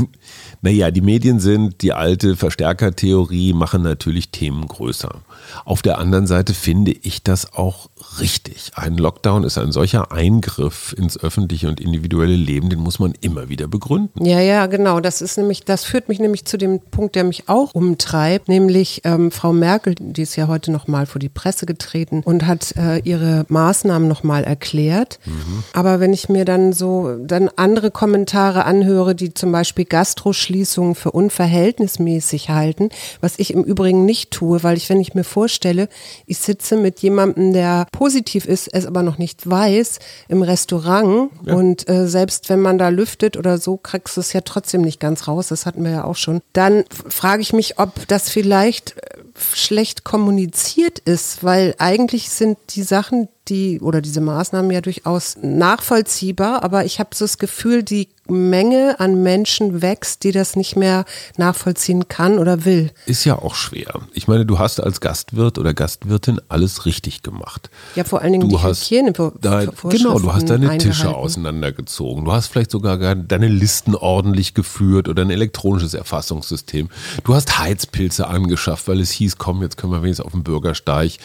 naja, 0.60 0.90
die 0.90 1.00
Medien 1.00 1.40
sind, 1.40 1.80
die 1.80 1.94
alte 1.94 2.36
Verstärkertheorie 2.36 3.54
machen 3.54 3.82
natürlich 3.82 4.28
Themen 4.30 4.68
größer. 4.68 5.22
Auf 5.64 5.80
der 5.80 5.96
anderen 5.98 6.26
Seite 6.26 6.52
finde 6.52 6.92
ich 6.92 7.22
das 7.22 7.54
auch 7.54 7.88
richtig. 8.20 8.72
Ein 8.74 8.98
Lockdown 8.98 9.44
ist 9.44 9.56
ein 9.56 9.72
solcher 9.72 10.12
Eingriff 10.12 10.94
ins 10.98 11.18
öffentliche 11.18 11.68
und 11.68 11.80
individuelle 11.80 12.36
Leben, 12.36 12.68
den 12.68 12.80
muss 12.80 12.98
man 12.98 13.14
immer 13.22 13.48
wieder 13.48 13.66
begründen. 13.66 14.26
Ja, 14.26 14.40
ja, 14.40 14.66
genau. 14.66 15.00
Das 15.00 15.22
ist 15.22 15.38
nämlich, 15.38 15.64
das 15.64 15.84
führt 15.84 16.10
mich 16.10 16.18
nämlich 16.18 16.44
zu 16.44 16.58
dem 16.58 16.80
Punkt, 16.80 17.14
der 17.14 17.24
mich 17.24 17.48
auch 17.48 17.74
umtreibt, 17.74 18.48
nämlich 18.48 19.00
ähm, 19.04 19.30
Frau 19.30 19.54
Merkel, 19.54 19.94
die 19.98 20.22
ist 20.22 20.36
ja 20.36 20.48
heute 20.48 20.70
noch 20.70 20.86
mal 20.86 21.06
vor 21.06 21.18
die 21.18 21.30
Presse 21.30 21.64
getreten 21.64 22.20
und 22.24 22.46
hat 22.46 22.76
äh, 22.76 22.98
ihre 22.98 23.46
Maßnahmen 23.48 24.06
noch 24.06 24.22
mal 24.22 24.44
erklärt. 24.44 25.18
Mhm. 25.24 25.45
Aber 25.72 26.00
wenn 26.00 26.12
ich 26.12 26.28
mir 26.28 26.44
dann 26.44 26.72
so 26.72 27.16
dann 27.18 27.50
andere 27.56 27.90
Kommentare 27.90 28.64
anhöre, 28.64 29.14
die 29.14 29.34
zum 29.34 29.52
Beispiel 29.52 29.84
Gastroschließungen 29.84 30.94
für 30.94 31.10
unverhältnismäßig 31.10 32.50
halten, 32.50 32.90
was 33.20 33.38
ich 33.38 33.52
im 33.52 33.64
Übrigen 33.64 34.04
nicht 34.04 34.30
tue, 34.30 34.62
weil 34.62 34.76
ich, 34.76 34.88
wenn 34.88 35.00
ich 35.00 35.14
mir 35.14 35.24
vorstelle, 35.24 35.88
ich 36.26 36.38
sitze 36.38 36.76
mit 36.76 37.00
jemandem, 37.00 37.52
der 37.52 37.86
positiv 37.92 38.46
ist, 38.46 38.72
es 38.72 38.86
aber 38.86 39.02
noch 39.02 39.18
nicht 39.18 39.48
weiß, 39.48 39.98
im 40.28 40.42
Restaurant 40.42 41.30
ja. 41.44 41.54
und 41.54 41.88
äh, 41.88 42.08
selbst 42.08 42.48
wenn 42.48 42.60
man 42.60 42.78
da 42.78 42.88
lüftet 42.88 43.36
oder 43.36 43.58
so, 43.58 43.76
kriegst 43.76 44.16
du 44.16 44.20
es 44.20 44.32
ja 44.32 44.40
trotzdem 44.40 44.82
nicht 44.82 45.00
ganz 45.00 45.28
raus, 45.28 45.48
das 45.48 45.66
hatten 45.66 45.84
wir 45.84 45.90
ja 45.90 46.04
auch 46.04 46.16
schon, 46.16 46.40
dann 46.52 46.84
frage 47.08 47.42
ich 47.42 47.52
mich, 47.52 47.78
ob 47.78 48.06
das 48.08 48.30
vielleicht 48.30 48.96
äh, 48.96 49.18
schlecht 49.54 50.04
kommuniziert 50.04 50.98
ist, 51.00 51.44
weil 51.44 51.74
eigentlich 51.78 52.30
sind 52.30 52.58
die 52.70 52.82
Sachen, 52.82 53.28
die 53.48 53.80
oder 53.80 54.00
diese 54.00 54.20
Maßnahmen 54.20 54.70
ja 54.70 54.80
durchaus 54.80 55.36
nachvollziehbar, 55.40 56.62
aber 56.62 56.84
ich 56.84 56.98
habe 56.98 57.14
so 57.14 57.24
das 57.24 57.38
Gefühl, 57.38 57.82
die 57.82 58.08
Menge 58.28 58.98
an 58.98 59.22
Menschen 59.22 59.82
wächst, 59.82 60.24
die 60.24 60.32
das 60.32 60.56
nicht 60.56 60.76
mehr 60.76 61.04
nachvollziehen 61.36 62.08
kann 62.08 62.38
oder 62.38 62.64
will. 62.64 62.90
Ist 63.06 63.24
ja 63.24 63.38
auch 63.38 63.54
schwer. 63.54 64.00
Ich 64.12 64.28
meine, 64.28 64.46
du 64.46 64.58
hast 64.58 64.80
als 64.80 65.00
Gastwirt 65.00 65.58
oder 65.58 65.74
Gastwirtin 65.74 66.40
alles 66.48 66.86
richtig 66.86 67.22
gemacht. 67.22 67.70
Ja, 67.94 68.04
vor 68.04 68.22
allen 68.22 68.32
Dingen 68.32 68.48
du 68.48 68.56
die 68.56 68.62
hast 68.62 68.84
Hygiene 68.90 69.12
da, 69.40 69.64
Genau, 69.88 70.18
du 70.18 70.32
hast 70.32 70.50
deine 70.50 70.78
Tische 70.78 71.14
auseinandergezogen. 71.14 72.24
Du 72.24 72.32
hast 72.32 72.48
vielleicht 72.48 72.70
sogar 72.70 72.96
deine 73.14 73.48
Listen 73.48 73.94
ordentlich 73.94 74.54
geführt 74.54 75.08
oder 75.08 75.22
ein 75.22 75.30
elektronisches 75.30 75.94
Erfassungssystem. 75.94 76.88
Du 77.24 77.34
hast 77.34 77.58
Heizpilze 77.58 78.26
angeschafft, 78.26 78.88
weil 78.88 79.00
es 79.00 79.10
hieß, 79.10 79.38
komm, 79.38 79.62
jetzt 79.62 79.76
können 79.76 79.92
wir 79.92 80.02
wenigstens 80.02 80.26
auf 80.26 80.32
dem 80.32 80.42
Bürgersteig. 80.42 81.18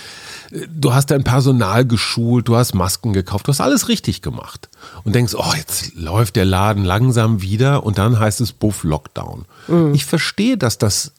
Du 0.70 0.93
hast 0.93 1.12
dein 1.12 1.24
Personal 1.24 1.86
geschult, 1.86 2.48
du 2.48 2.55
hast 2.55 2.74
Masken 2.74 3.13
gekauft, 3.13 3.48
du 3.48 3.50
hast 3.50 3.62
alles 3.62 3.88
richtig 3.88 4.22
gemacht. 4.22 4.70
Und 5.03 5.15
denkst, 5.15 5.34
oh, 5.36 5.53
jetzt 5.55 5.96
läuft 5.96 6.36
der 6.36 6.46
Laden 6.46 6.84
langsam 6.91 7.41
wieder 7.41 7.86
und 7.86 7.98
dann 7.98 8.19
heißt 8.19 8.41
es 8.41 8.51
Buff 8.51 8.83
Lockdown. 8.83 9.45
Mhm. 9.69 9.93
Ich 9.93 10.03
verstehe, 10.03 10.57
dass 10.57 10.77
das 10.77 11.13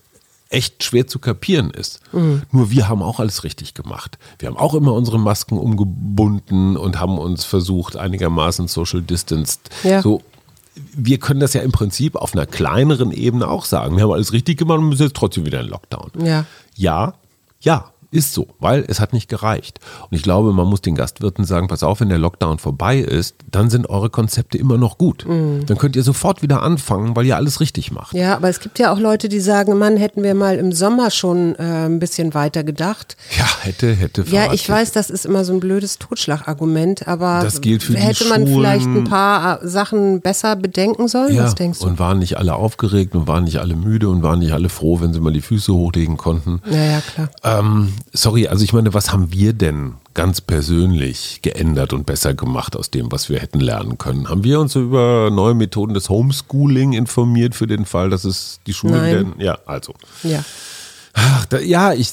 echt 0.50 0.84
schwer 0.84 1.06
zu 1.06 1.18
kapieren 1.18 1.70
ist. 1.70 2.00
Mhm. 2.12 2.42
Nur 2.52 2.70
wir 2.70 2.90
haben 2.90 3.00
auch 3.00 3.20
alles 3.20 3.42
richtig 3.42 3.72
gemacht. 3.72 4.18
Wir 4.38 4.48
haben 4.48 4.58
auch 4.58 4.74
immer 4.74 4.92
unsere 4.92 5.18
Masken 5.18 5.56
umgebunden 5.56 6.76
und 6.76 7.00
haben 7.00 7.16
uns 7.16 7.46
versucht, 7.46 7.96
einigermaßen 7.96 8.68
social 8.68 9.00
distanced. 9.00 9.70
Ja. 9.82 10.02
So, 10.02 10.20
wir 10.94 11.16
können 11.18 11.40
das 11.40 11.54
ja 11.54 11.62
im 11.62 11.72
Prinzip 11.72 12.16
auf 12.16 12.34
einer 12.34 12.44
kleineren 12.44 13.10
Ebene 13.10 13.48
auch 13.48 13.64
sagen. 13.64 13.96
Wir 13.96 14.04
haben 14.04 14.12
alles 14.12 14.34
richtig 14.34 14.58
gemacht 14.58 14.78
und 14.78 14.90
müssen 14.90 15.04
jetzt 15.04 15.16
trotzdem 15.16 15.46
wieder 15.46 15.60
in 15.60 15.68
Lockdown. 15.68 16.10
Ja. 16.22 16.44
Ja, 16.76 17.14
ja. 17.62 17.91
Ist 18.12 18.34
so, 18.34 18.46
weil 18.60 18.84
es 18.88 19.00
hat 19.00 19.14
nicht 19.14 19.28
gereicht. 19.30 19.80
Und 20.02 20.14
ich 20.14 20.22
glaube, 20.22 20.52
man 20.52 20.66
muss 20.66 20.82
den 20.82 20.94
Gastwirten 20.94 21.46
sagen, 21.46 21.66
pass 21.66 21.82
auf, 21.82 22.00
wenn 22.00 22.10
der 22.10 22.18
Lockdown 22.18 22.58
vorbei 22.58 22.98
ist, 22.98 23.34
dann 23.50 23.70
sind 23.70 23.88
eure 23.88 24.10
Konzepte 24.10 24.58
immer 24.58 24.76
noch 24.76 24.98
gut. 24.98 25.24
Mhm. 25.26 25.64
Dann 25.64 25.78
könnt 25.78 25.96
ihr 25.96 26.02
sofort 26.02 26.42
wieder 26.42 26.62
anfangen, 26.62 27.16
weil 27.16 27.24
ihr 27.24 27.36
alles 27.36 27.60
richtig 27.60 27.90
macht. 27.90 28.12
Ja, 28.14 28.36
aber 28.36 28.50
es 28.50 28.60
gibt 28.60 28.78
ja 28.78 28.92
auch 28.92 28.98
Leute, 28.98 29.30
die 29.30 29.40
sagen, 29.40 29.78
Mann, 29.78 29.96
hätten 29.96 30.22
wir 30.22 30.34
mal 30.34 30.56
im 30.56 30.72
Sommer 30.72 31.10
schon 31.10 31.54
äh, 31.54 31.86
ein 31.86 32.00
bisschen 32.00 32.34
weiter 32.34 32.64
gedacht. 32.64 33.16
Ja, 33.38 33.46
hätte, 33.62 33.94
hätte. 33.94 34.24
Ja, 34.28 34.52
ich 34.52 34.68
weiß, 34.68 34.92
das 34.92 35.08
ist 35.08 35.24
immer 35.24 35.46
so 35.46 35.54
ein 35.54 35.60
blödes 35.60 35.98
Totschlagargument, 35.98 37.08
aber 37.08 37.40
das 37.42 37.62
gilt 37.62 37.82
für 37.82 37.94
hätte 37.94 38.28
man 38.28 38.42
Schulen. 38.42 38.54
vielleicht 38.54 38.86
ein 38.88 39.04
paar 39.04 39.62
äh, 39.62 39.68
Sachen 39.68 40.20
besser 40.20 40.54
bedenken 40.56 41.08
sollen? 41.08 41.34
Ja, 41.34 41.44
Was 41.44 41.54
denkst 41.54 41.78
du? 41.78 41.86
Und 41.86 41.98
waren 41.98 42.18
nicht 42.18 42.36
alle 42.36 42.54
aufgeregt 42.54 43.14
und 43.14 43.26
waren 43.26 43.44
nicht 43.44 43.58
alle 43.58 43.74
müde 43.74 44.10
und 44.10 44.22
waren 44.22 44.40
nicht 44.40 44.52
alle 44.52 44.68
froh, 44.68 45.00
wenn 45.00 45.14
sie 45.14 45.20
mal 45.20 45.32
die 45.32 45.40
Füße 45.40 45.72
hochlegen 45.72 46.18
konnten. 46.18 46.60
Ja, 46.70 46.84
ja, 46.84 47.00
klar. 47.00 47.30
Ähm, 47.42 47.94
sorry, 48.12 48.46
also 48.48 48.64
ich 48.64 48.72
meine, 48.72 48.94
was 48.94 49.12
haben 49.12 49.32
wir 49.32 49.52
denn 49.52 49.94
ganz 50.14 50.40
persönlich 50.40 51.40
geändert 51.42 51.92
und 51.92 52.06
besser 52.06 52.34
gemacht 52.34 52.76
aus 52.76 52.90
dem, 52.90 53.10
was 53.10 53.28
wir 53.28 53.38
hätten 53.40 53.60
lernen 53.60 53.98
können? 53.98 54.28
Haben 54.28 54.44
wir 54.44 54.60
uns 54.60 54.74
über 54.74 55.30
neue 55.30 55.54
Methoden 55.54 55.94
des 55.94 56.08
Homeschooling 56.08 56.92
informiert 56.92 57.54
für 57.54 57.66
den 57.66 57.84
Fall, 57.84 58.10
dass 58.10 58.24
es 58.24 58.60
die 58.66 58.74
Schulen 58.74 58.94
Nein. 58.94 59.34
Ja, 59.38 59.58
also. 59.66 59.94
Ja. 60.22 60.44
Ach, 61.14 61.46
da, 61.46 61.58
ja, 61.58 61.92
ich, 61.92 62.12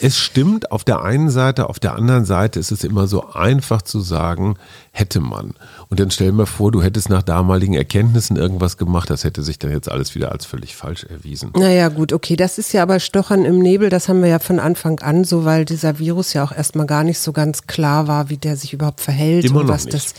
es 0.00 0.18
stimmt 0.18 0.70
auf 0.70 0.84
der 0.84 1.02
einen 1.02 1.30
Seite, 1.30 1.68
auf 1.68 1.78
der 1.78 1.94
anderen 1.94 2.24
Seite 2.24 2.58
ist 2.60 2.72
es 2.72 2.84
immer 2.84 3.06
so 3.06 3.30
einfach 3.30 3.82
zu 3.82 4.00
sagen, 4.00 4.56
hätte 4.92 5.20
man. 5.20 5.54
Und 5.88 6.00
dann 6.00 6.10
stell 6.10 6.32
mir 6.32 6.46
vor, 6.46 6.72
du 6.72 6.82
hättest 6.82 7.08
nach 7.10 7.22
damaligen 7.22 7.74
Erkenntnissen 7.74 8.36
irgendwas 8.36 8.76
gemacht, 8.76 9.10
das 9.10 9.24
hätte 9.24 9.42
sich 9.42 9.58
dann 9.58 9.70
jetzt 9.70 9.90
alles 9.90 10.14
wieder 10.14 10.32
als 10.32 10.46
völlig 10.46 10.76
falsch 10.76 11.04
erwiesen. 11.04 11.52
Naja, 11.56 11.88
gut, 11.88 12.12
okay, 12.12 12.36
das 12.36 12.58
ist 12.58 12.72
ja 12.72 12.82
aber 12.82 13.00
Stochern 13.00 13.44
im 13.44 13.58
Nebel, 13.58 13.88
das 13.88 14.08
haben 14.08 14.22
wir 14.22 14.28
ja 14.28 14.38
von 14.38 14.58
Anfang 14.58 15.00
an 15.00 15.24
so, 15.24 15.44
weil 15.44 15.64
dieser 15.64 15.98
Virus 15.98 16.32
ja 16.32 16.44
auch 16.44 16.52
erstmal 16.52 16.86
gar 16.86 17.04
nicht 17.04 17.18
so 17.18 17.32
ganz 17.32 17.66
klar 17.66 18.08
war, 18.08 18.30
wie 18.30 18.36
der 18.36 18.56
sich 18.56 18.72
überhaupt 18.72 19.00
verhält. 19.00 19.44
Immer 19.44 19.60
und 19.60 19.68
was 19.68 19.84
nicht. 19.84 19.94
das. 19.94 20.14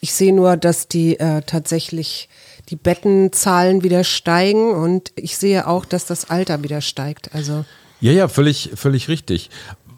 Ich 0.00 0.12
sehe 0.12 0.34
nur, 0.34 0.56
dass 0.56 0.88
die 0.88 1.18
äh, 1.18 1.42
tatsächlich 1.42 2.28
die 2.68 2.76
Bettenzahlen 2.76 3.82
wieder 3.82 4.04
steigen 4.04 4.72
und 4.72 5.12
ich 5.16 5.36
sehe 5.36 5.66
auch, 5.66 5.84
dass 5.84 6.06
das 6.06 6.30
Alter 6.30 6.62
wieder 6.62 6.80
steigt. 6.80 7.34
Also 7.34 7.64
ja, 8.02 8.12
ja, 8.12 8.28
völlig, 8.28 8.70
völlig 8.74 9.08
richtig. 9.08 9.50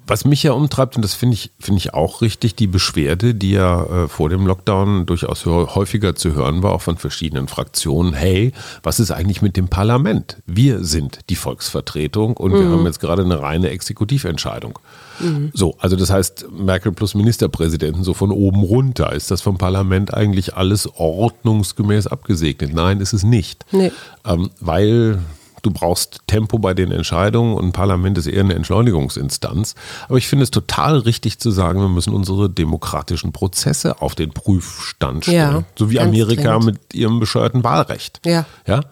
Was 0.06 0.26
mich 0.26 0.42
ja 0.42 0.52
umtreibt, 0.52 0.96
und 0.96 1.02
das 1.02 1.14
finde 1.14 1.34
ich, 1.34 1.50
finde 1.58 1.78
ich 1.78 1.94
auch 1.94 2.20
richtig, 2.20 2.54
die 2.54 2.66
Beschwerde, 2.66 3.34
die 3.34 3.52
ja 3.52 4.04
äh, 4.04 4.08
vor 4.08 4.28
dem 4.28 4.46
Lockdown 4.46 5.06
durchaus 5.06 5.46
häufiger 5.46 6.14
zu 6.14 6.34
hören 6.34 6.62
war, 6.62 6.72
auch 6.72 6.82
von 6.82 6.98
verschiedenen 6.98 7.48
Fraktionen. 7.48 8.12
Hey, 8.12 8.52
was 8.82 9.00
ist 9.00 9.10
eigentlich 9.10 9.40
mit 9.40 9.56
dem 9.56 9.68
Parlament? 9.68 10.36
Wir 10.44 10.84
sind 10.84 11.20
die 11.30 11.36
Volksvertretung 11.36 12.36
und 12.36 12.52
mhm. 12.52 12.58
wir 12.58 12.68
haben 12.68 12.84
jetzt 12.84 13.00
gerade 13.00 13.24
eine 13.24 13.40
reine 13.40 13.70
Exekutiventscheidung. 13.70 14.78
Mhm. 15.20 15.50
So, 15.54 15.74
also 15.78 15.96
das 15.96 16.10
heißt, 16.10 16.48
Merkel 16.52 16.92
plus 16.92 17.14
Ministerpräsidenten, 17.14 18.04
so 18.04 18.12
von 18.12 18.30
oben 18.30 18.62
runter. 18.62 19.10
Ist 19.14 19.30
das 19.30 19.40
vom 19.40 19.56
Parlament 19.56 20.12
eigentlich 20.12 20.54
alles 20.54 20.86
ordnungsgemäß 20.96 22.08
abgesegnet? 22.08 22.74
Nein, 22.74 23.00
ist 23.00 23.14
es 23.14 23.22
nicht. 23.24 23.64
Nee. 23.72 23.90
Ähm, 24.26 24.50
weil 24.60 25.20
du 25.64 25.70
brauchst 25.70 26.20
Tempo 26.26 26.58
bei 26.58 26.74
den 26.74 26.92
Entscheidungen 26.92 27.54
und 27.54 27.64
ein 27.64 27.72
Parlament 27.72 28.18
ist 28.18 28.26
eher 28.26 28.40
eine 28.40 28.54
Entschleunigungsinstanz. 28.54 29.74
Aber 30.08 30.18
ich 30.18 30.28
finde 30.28 30.44
es 30.44 30.50
total 30.50 30.98
richtig 30.98 31.38
zu 31.38 31.50
sagen, 31.50 31.80
wir 31.80 31.88
müssen 31.88 32.12
unsere 32.14 32.50
demokratischen 32.50 33.32
Prozesse 33.32 34.00
auf 34.00 34.14
den 34.14 34.30
Prüfstand 34.30 35.24
stellen. 35.24 35.36
Ja, 35.36 35.64
so 35.76 35.90
wie 35.90 35.98
Amerika 36.00 36.58
dringend. 36.58 36.64
mit 36.66 36.94
ihrem 36.94 37.18
bescheuerten 37.18 37.64
Wahlrecht. 37.64 38.20
Ja. 38.24 38.44
ja? 38.66 38.82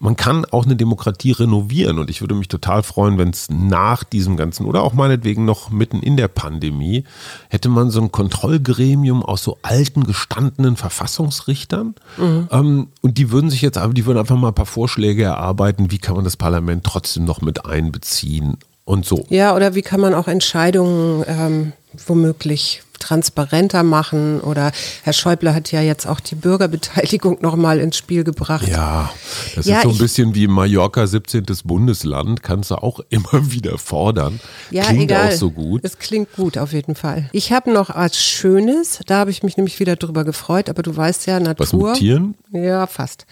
Man 0.00 0.16
kann 0.16 0.46
auch 0.46 0.64
eine 0.64 0.76
Demokratie 0.76 1.32
renovieren 1.32 1.98
und 1.98 2.08
ich 2.08 2.22
würde 2.22 2.34
mich 2.34 2.48
total 2.48 2.82
freuen, 2.82 3.18
wenn 3.18 3.28
es 3.30 3.48
nach 3.50 4.02
diesem 4.02 4.38
ganzen 4.38 4.64
oder 4.64 4.82
auch 4.82 4.94
meinetwegen 4.94 5.44
noch 5.44 5.70
mitten 5.70 6.00
in 6.00 6.16
der 6.16 6.28
Pandemie 6.28 7.04
hätte 7.50 7.68
man 7.68 7.90
so 7.90 8.00
ein 8.00 8.10
Kontrollgremium 8.10 9.22
aus 9.22 9.44
so 9.44 9.58
alten 9.62 10.04
gestandenen 10.04 10.76
Verfassungsrichtern 10.76 11.94
mhm. 12.16 12.48
ähm, 12.50 12.88
und 13.02 13.18
die 13.18 13.30
würden 13.30 13.50
sich 13.50 13.60
jetzt, 13.60 13.78
die 13.92 14.06
würden 14.06 14.18
einfach 14.18 14.36
mal 14.36 14.48
ein 14.48 14.54
paar 14.54 14.66
Vorschläge 14.66 15.24
erarbeiten, 15.24 15.90
wie 15.90 15.98
kann 15.98 16.16
man 16.16 16.24
das 16.24 16.38
Parlament 16.38 16.84
trotzdem 16.84 17.26
noch 17.26 17.42
mit 17.42 17.66
einbeziehen 17.66 18.56
und 18.86 19.04
so. 19.04 19.26
Ja, 19.28 19.54
oder 19.54 19.74
wie 19.74 19.82
kann 19.82 20.00
man 20.00 20.14
auch 20.14 20.28
Entscheidungen 20.28 21.24
ähm, 21.28 21.72
womöglich 22.06 22.82
transparenter 23.00 23.82
machen 23.82 24.40
oder 24.40 24.72
Herr 25.02 25.12
Schäuble 25.12 25.54
hat 25.54 25.72
ja 25.72 25.80
jetzt 25.80 26.06
auch 26.06 26.20
die 26.20 26.36
Bürgerbeteiligung 26.36 27.38
nochmal 27.40 27.80
ins 27.80 27.96
Spiel 27.96 28.22
gebracht. 28.22 28.68
Ja, 28.68 29.10
das 29.56 29.66
ja, 29.66 29.78
ist 29.78 29.82
so 29.82 29.90
ein 29.90 29.98
bisschen 29.98 30.34
wie 30.34 30.46
Mallorca 30.46 31.06
17. 31.06 31.44
Bundesland, 31.64 32.42
kannst 32.42 32.70
du 32.70 32.76
auch 32.76 33.00
immer 33.08 33.50
wieder 33.50 33.78
fordern. 33.78 34.40
Ja, 34.70 34.84
klingt 34.84 35.04
egal. 35.04 35.28
auch 35.28 35.32
so 35.32 35.50
gut. 35.50 35.80
Es 35.84 35.98
klingt 35.98 36.32
gut 36.34 36.58
auf 36.58 36.72
jeden 36.72 36.94
Fall. 36.94 37.28
Ich 37.32 37.52
habe 37.52 37.72
noch 37.72 37.90
als 37.90 38.22
Schönes, 38.22 39.00
da 39.06 39.18
habe 39.18 39.30
ich 39.30 39.42
mich 39.42 39.56
nämlich 39.56 39.80
wieder 39.80 39.96
drüber 39.96 40.24
gefreut, 40.24 40.68
aber 40.68 40.82
du 40.82 40.96
weißt 40.96 41.26
ja, 41.26 41.40
Natur. 41.40 41.66
Was 41.66 41.72
mit 41.72 41.94
Tieren? 41.96 42.34
Ja, 42.52 42.86
fast. 42.86 43.26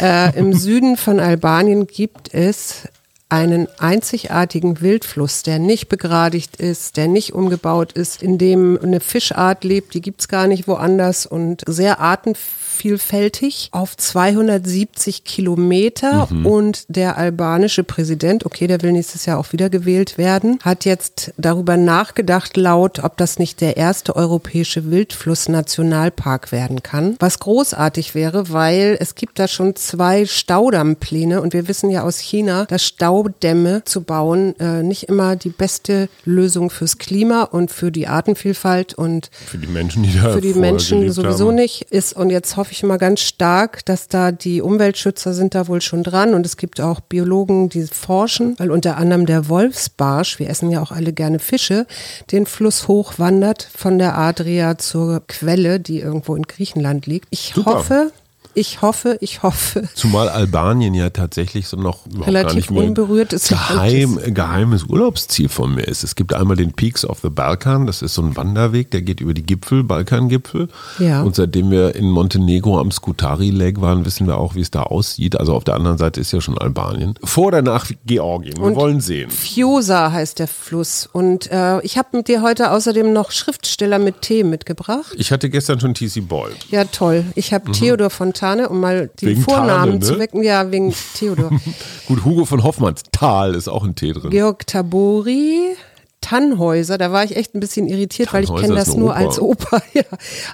äh, 0.00 0.38
Im 0.38 0.52
Süden 0.52 0.96
von 0.96 1.20
Albanien 1.20 1.86
gibt 1.86 2.34
es 2.34 2.88
einen 3.28 3.68
einzigartigen 3.78 4.80
Wildfluss, 4.80 5.42
der 5.42 5.58
nicht 5.58 5.88
begradigt 5.88 6.56
ist, 6.56 6.96
der 6.96 7.08
nicht 7.08 7.34
umgebaut 7.34 7.92
ist, 7.92 8.22
in 8.22 8.38
dem 8.38 8.78
eine 8.82 9.00
Fischart 9.00 9.64
lebt, 9.64 9.92
die 9.94 10.00
gibt's 10.00 10.28
gar 10.28 10.46
nicht 10.46 10.66
woanders 10.66 11.26
und 11.26 11.62
sehr 11.66 12.00
artenvielfältig 12.00 12.67
vielfältig 12.78 13.68
auf 13.72 13.96
270 13.96 15.24
Kilometer 15.24 16.28
Mhm. 16.30 16.46
und 16.46 16.84
der 16.88 17.18
albanische 17.18 17.82
Präsident, 17.84 18.46
okay, 18.46 18.66
der 18.66 18.80
will 18.82 18.92
nächstes 18.92 19.26
Jahr 19.26 19.38
auch 19.38 19.52
wieder 19.52 19.68
gewählt 19.70 20.16
werden, 20.18 20.58
hat 20.62 20.84
jetzt 20.84 21.32
darüber 21.36 21.76
nachgedacht 21.76 22.56
laut, 22.56 23.02
ob 23.02 23.16
das 23.16 23.38
nicht 23.38 23.60
der 23.60 23.76
erste 23.76 24.14
europäische 24.16 24.90
Wildfluss-Nationalpark 24.90 26.52
werden 26.52 26.82
kann, 26.82 27.16
was 27.18 27.38
großartig 27.40 28.14
wäre, 28.14 28.50
weil 28.50 28.96
es 29.00 29.14
gibt 29.14 29.38
da 29.38 29.48
schon 29.48 29.74
zwei 29.76 30.26
Staudammpläne 30.26 31.40
und 31.40 31.52
wir 31.52 31.68
wissen 31.68 31.90
ja 31.90 32.02
aus 32.02 32.18
China, 32.18 32.64
dass 32.66 32.84
Staudämme 32.84 33.82
zu 33.84 34.02
bauen 34.02 34.58
äh, 34.60 34.82
nicht 34.82 35.04
immer 35.04 35.36
die 35.36 35.50
beste 35.50 36.08
Lösung 36.24 36.70
fürs 36.70 36.98
Klima 36.98 37.42
und 37.44 37.70
für 37.70 37.90
die 37.90 38.06
Artenvielfalt 38.06 38.94
und 38.94 39.30
Für 39.46 39.58
die 39.58 39.66
Menschen, 39.66 40.02
die 40.02 40.12
da 40.14 40.32
für 40.32 40.40
die 40.40 40.54
Menschen 40.54 41.10
sowieso 41.12 41.48
haben. 41.48 41.54
nicht 41.56 41.82
ist. 41.90 42.14
Und 42.14 42.30
jetzt 42.30 42.56
hoffe 42.68 42.74
ich 42.74 42.82
mal 42.82 42.98
ganz 42.98 43.20
stark, 43.20 43.82
dass 43.86 44.08
da 44.08 44.30
die 44.30 44.60
Umweltschützer 44.60 45.32
sind 45.32 45.54
da 45.54 45.68
wohl 45.68 45.80
schon 45.80 46.02
dran 46.02 46.34
und 46.34 46.44
es 46.44 46.58
gibt 46.58 46.82
auch 46.82 47.00
Biologen, 47.00 47.70
die 47.70 47.86
forschen, 47.86 48.58
weil 48.58 48.70
unter 48.70 48.98
anderem 48.98 49.24
der 49.24 49.48
Wolfsbarsch, 49.48 50.38
wir 50.38 50.50
essen 50.50 50.70
ja 50.70 50.82
auch 50.82 50.92
alle 50.92 51.14
gerne 51.14 51.38
Fische, 51.38 51.86
den 52.30 52.44
Fluss 52.44 52.86
hochwandert 52.86 53.66
von 53.74 53.96
der 53.96 54.18
Adria 54.18 54.76
zur 54.76 55.22
Quelle, 55.26 55.80
die 55.80 56.00
irgendwo 56.00 56.36
in 56.36 56.42
Griechenland 56.42 57.06
liegt. 57.06 57.26
Ich 57.30 57.52
Super. 57.54 57.76
hoffe, 57.76 58.12
ich 58.54 58.82
hoffe, 58.82 59.18
ich 59.20 59.42
hoffe, 59.42 59.88
Zumal 59.94 60.28
Albanien 60.28 60.94
ja 60.94 61.10
tatsächlich 61.10 61.68
so 61.68 61.76
noch 61.76 62.06
überhaupt 62.06 62.26
gar 62.26 62.34
Relativ 62.34 62.54
nicht 62.56 62.70
mehr 62.70 62.84
unberührtes 62.84 63.50
Land 63.50 63.68
geheim, 63.68 64.18
geheimes 64.34 64.84
Urlaubsziel 64.84 65.48
von 65.48 65.74
mir 65.74 65.86
ist. 65.86 66.04
Es 66.04 66.14
gibt 66.14 66.34
einmal 66.34 66.56
den 66.56 66.72
Peaks 66.72 67.04
of 67.04 67.20
the 67.22 67.30
Balkan, 67.30 67.86
das 67.86 68.02
ist 68.02 68.14
so 68.14 68.22
ein 68.22 68.36
Wanderweg, 68.36 68.90
der 68.90 69.02
geht 69.02 69.20
über 69.20 69.34
die 69.34 69.42
Gipfel, 69.42 69.84
Balkangipfel. 69.84 70.68
Ja. 70.98 71.22
Und 71.22 71.36
seitdem 71.36 71.70
wir 71.70 71.94
in 71.94 72.10
Montenegro 72.10 72.78
am 72.78 72.90
Skutari 72.90 73.50
Lake 73.50 73.80
waren, 73.80 74.04
wissen 74.04 74.26
wir 74.26 74.38
auch, 74.38 74.54
wie 74.54 74.60
es 74.60 74.70
da 74.70 74.82
aussieht. 74.82 75.38
Also 75.38 75.54
auf 75.54 75.64
der 75.64 75.74
anderen 75.74 75.98
Seite 75.98 76.20
ist 76.20 76.32
ja 76.32 76.40
schon 76.40 76.58
Albanien. 76.58 77.14
Vor 77.22 77.46
oder 77.46 77.62
nach 77.62 77.90
Georgien, 78.06 78.56
wir 78.56 78.64
Und 78.64 78.76
wollen 78.76 79.00
sehen. 79.00 79.30
Fiosa 79.30 80.12
heißt 80.12 80.38
der 80.38 80.48
Fluss. 80.48 81.08
Und 81.10 81.50
äh, 81.50 81.80
ich 81.82 81.98
habe 81.98 82.08
mit 82.12 82.28
dir 82.28 82.42
heute 82.42 82.70
außerdem 82.70 83.12
noch 83.12 83.30
Schriftsteller 83.30 83.98
mit 83.98 84.22
T 84.22 84.44
mitgebracht. 84.44 85.14
Ich 85.16 85.32
hatte 85.32 85.50
gestern 85.50 85.80
schon 85.80 85.94
TC 85.94 86.28
Boyle. 86.28 86.54
Ja, 86.70 86.84
toll. 86.84 87.24
Ich 87.34 87.52
habe 87.52 87.70
Theodor 87.72 88.10
Fontane, 88.38 88.68
um 88.68 88.80
mal 88.80 89.10
die. 89.20 89.26
Wegen 89.26 89.42
Vornamen 89.42 89.68
Tane, 89.68 89.92
ne? 89.94 90.00
zu 90.00 90.18
wecken. 90.18 90.42
Ja, 90.42 90.70
wegen 90.70 90.94
Theodor. 91.14 91.50
Gut, 92.06 92.24
Hugo 92.24 92.44
von 92.44 92.62
Hoffmannsthal 92.62 93.54
ist 93.54 93.68
auch 93.68 93.84
ein 93.84 93.94
T 93.94 94.12
drin. 94.12 94.30
Georg 94.30 94.66
Tabori. 94.66 95.76
Tannhäuser, 96.20 96.98
da 96.98 97.12
war 97.12 97.22
ich 97.22 97.36
echt 97.36 97.54
ein 97.54 97.60
bisschen 97.60 97.86
irritiert, 97.86 98.32
weil 98.32 98.42
ich 98.42 98.48
Tannhäuser 98.48 98.66
kenne 98.66 98.78
das 98.78 98.96
nur 98.96 99.10
Oper. 99.10 99.16
als 99.16 99.40
Oper. 99.40 99.82
Ja. 99.94 100.02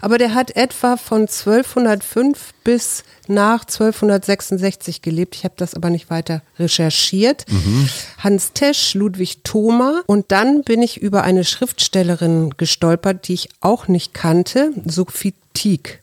Aber 0.03 0.19
der 0.19 0.35
hat 0.35 0.55
etwa 0.57 0.97
von 0.99 1.23
1205 1.23 2.53
bis 2.63 3.03
nach 3.27 3.63
1266 3.63 5.01
gelebt. 5.01 5.35
Ich 5.35 5.45
habe 5.45 5.55
das 5.57 5.75
aber 5.75 5.89
nicht 5.89 6.11
weiter 6.11 6.43
recherchiert. 6.59 7.47
Mhm. 7.51 7.89
Hans 8.19 8.53
Tesch, 8.53 8.95
Ludwig 8.95 9.39
Thoma. 9.43 10.03
Und 10.07 10.31
dann 10.33 10.63
bin 10.63 10.83
ich 10.83 11.01
über 11.01 11.23
eine 11.23 11.45
Schriftstellerin 11.45 12.55
gestolpert, 12.57 13.27
die 13.27 13.35
ich 13.35 13.49
auch 13.61 13.89
nicht 13.89 14.13
kannte, 14.13 14.73
Sophie 14.85 15.35
Tieck. 15.55 16.03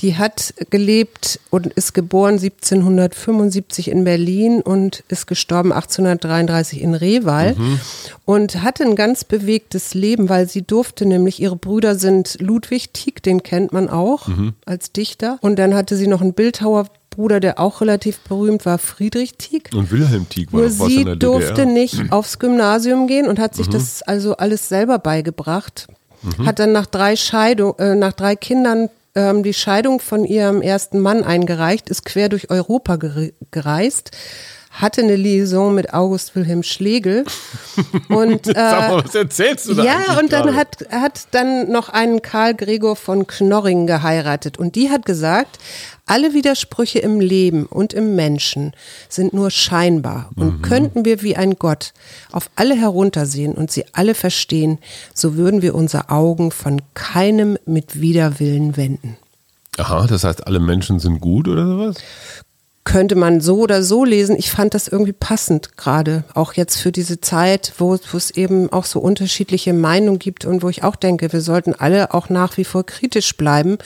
Die 0.00 0.16
hat 0.16 0.54
gelebt 0.70 1.40
und 1.50 1.66
ist 1.66 1.92
geboren 1.94 2.34
1775 2.34 3.88
in 3.88 4.04
Berlin 4.04 4.60
und 4.60 5.02
ist 5.08 5.26
gestorben 5.26 5.72
1833 5.72 6.80
in 6.82 6.94
Rewal 6.94 7.56
und 8.24 8.62
hatte 8.62 8.84
ein 8.84 8.94
ganz 8.94 9.24
bewegtes 9.24 9.94
Leben, 9.94 10.28
weil 10.28 10.48
sie 10.48 10.62
durfte 10.62 11.06
nämlich, 11.06 11.40
ihre 11.40 11.56
Brüder 11.56 11.96
sind 11.96 12.36
Ludwig 12.40 12.92
Tieck, 12.92 13.22
den 13.22 13.42
kennt 13.42 13.72
man 13.72 13.88
auch 13.88 14.28
als 14.66 14.92
Dichter. 14.92 15.38
Und 15.40 15.58
dann 15.58 15.74
hatte 15.74 15.96
sie 15.96 16.06
noch 16.06 16.20
einen 16.20 16.34
Bildhauerbruder, 16.34 17.40
der 17.40 17.58
auch 17.58 17.80
relativ 17.80 18.18
berühmt 18.20 18.66
war, 18.66 18.78
Friedrich 18.78 19.34
Tieck. 19.38 19.70
Und 19.74 19.90
Wilhelm 19.90 20.28
Tieck 20.28 20.52
war 20.52 20.60
Nur 20.60 20.68
doch 20.68 20.78
was 20.80 20.88
in 20.88 20.98
sie 20.98 21.04
der 21.04 21.16
durfte 21.16 21.66
DDR. 21.66 21.66
nicht 21.66 22.12
aufs 22.12 22.38
Gymnasium 22.38 23.06
gehen 23.06 23.26
und 23.26 23.38
hat 23.38 23.54
sich 23.54 23.68
das 23.68 24.02
also 24.02 24.36
alles 24.36 24.68
selber 24.68 24.98
beigebracht. 24.98 25.88
Hat 26.44 26.58
dann 26.58 26.72
nach 26.72 26.86
drei 26.86 27.16
Scheidung, 27.16 27.78
äh, 27.78 27.94
nach 27.94 28.12
drei 28.12 28.36
Kindern 28.36 28.88
ähm, 29.14 29.42
die 29.42 29.54
Scheidung 29.54 30.00
von 30.00 30.24
ihrem 30.24 30.60
ersten 30.62 30.98
Mann 31.00 31.24
eingereicht, 31.24 31.88
ist 31.88 32.04
quer 32.04 32.28
durch 32.28 32.50
Europa 32.50 32.94
gere- 32.94 33.32
gereist, 33.50 34.10
hatte 34.76 35.02
eine 35.02 35.16
Liaison 35.16 35.74
mit 35.74 35.92
August 35.92 36.36
Wilhelm 36.36 36.62
Schlegel 36.62 37.24
und 38.08 38.46
äh, 38.46 38.52
Sag 38.54 38.90
mal, 38.90 39.04
was 39.04 39.14
erzählst 39.14 39.68
du 39.68 39.74
da 39.74 39.84
ja, 39.84 40.18
und 40.20 40.32
dann 40.32 40.44
gerade? 40.44 40.56
hat, 40.56 40.86
hat 40.90 41.28
dann 41.32 41.70
noch 41.70 41.88
einen 41.88 42.22
Karl 42.22 42.54
Gregor 42.54 42.96
von 42.96 43.26
Knorring 43.26 43.86
geheiratet. 43.86 44.58
Und 44.58 44.74
die 44.74 44.90
hat 44.90 45.06
gesagt, 45.06 45.58
alle 46.04 46.34
Widersprüche 46.34 47.00
im 47.00 47.20
Leben 47.20 47.66
und 47.66 47.92
im 47.92 48.14
Menschen 48.14 48.72
sind 49.08 49.32
nur 49.32 49.50
scheinbar. 49.50 50.30
Und 50.36 50.62
könnten 50.62 51.04
wir 51.04 51.22
wie 51.22 51.36
ein 51.36 51.56
Gott 51.58 51.92
auf 52.30 52.48
alle 52.54 52.76
heruntersehen 52.76 53.54
und 53.54 53.70
sie 53.70 53.84
alle 53.92 54.14
verstehen, 54.14 54.78
so 55.14 55.36
würden 55.36 55.62
wir 55.62 55.74
unsere 55.74 56.10
Augen 56.10 56.52
von 56.52 56.80
keinem 56.94 57.58
mit 57.66 58.00
Widerwillen 58.00 58.76
wenden. 58.76 59.16
Aha, 59.78 60.06
das 60.06 60.24
heißt, 60.24 60.46
alle 60.46 60.60
Menschen 60.60 61.00
sind 61.00 61.20
gut 61.20 61.48
oder 61.48 61.66
sowas? 61.66 61.96
Könnte 62.86 63.16
man 63.16 63.40
so 63.42 63.58
oder 63.58 63.82
so 63.82 64.04
lesen. 64.04 64.36
Ich 64.38 64.50
fand 64.50 64.72
das 64.72 64.88
irgendwie 64.88 65.12
passend 65.12 65.76
gerade, 65.76 66.24
auch 66.32 66.54
jetzt 66.54 66.78
für 66.78 66.92
diese 66.92 67.20
Zeit, 67.20 67.72
wo, 67.78 67.94
es 67.94 68.30
eben 68.30 68.72
auch 68.72 68.84
so 68.84 69.00
unterschiedliche 69.00 69.74
Meinungen 69.74 70.20
gibt 70.20 70.46
und 70.46 70.62
wo 70.62 70.70
ich 70.70 70.84
auch 70.84 70.96
denke, 70.96 71.32
wir 71.32 71.40
sollten 71.42 71.74
alle 71.74 72.14
auch 72.14 72.30
nach 72.30 72.56
wie 72.56 72.64
vor 72.64 72.86
kritisch 72.86 73.36
bleiben, 73.36 73.76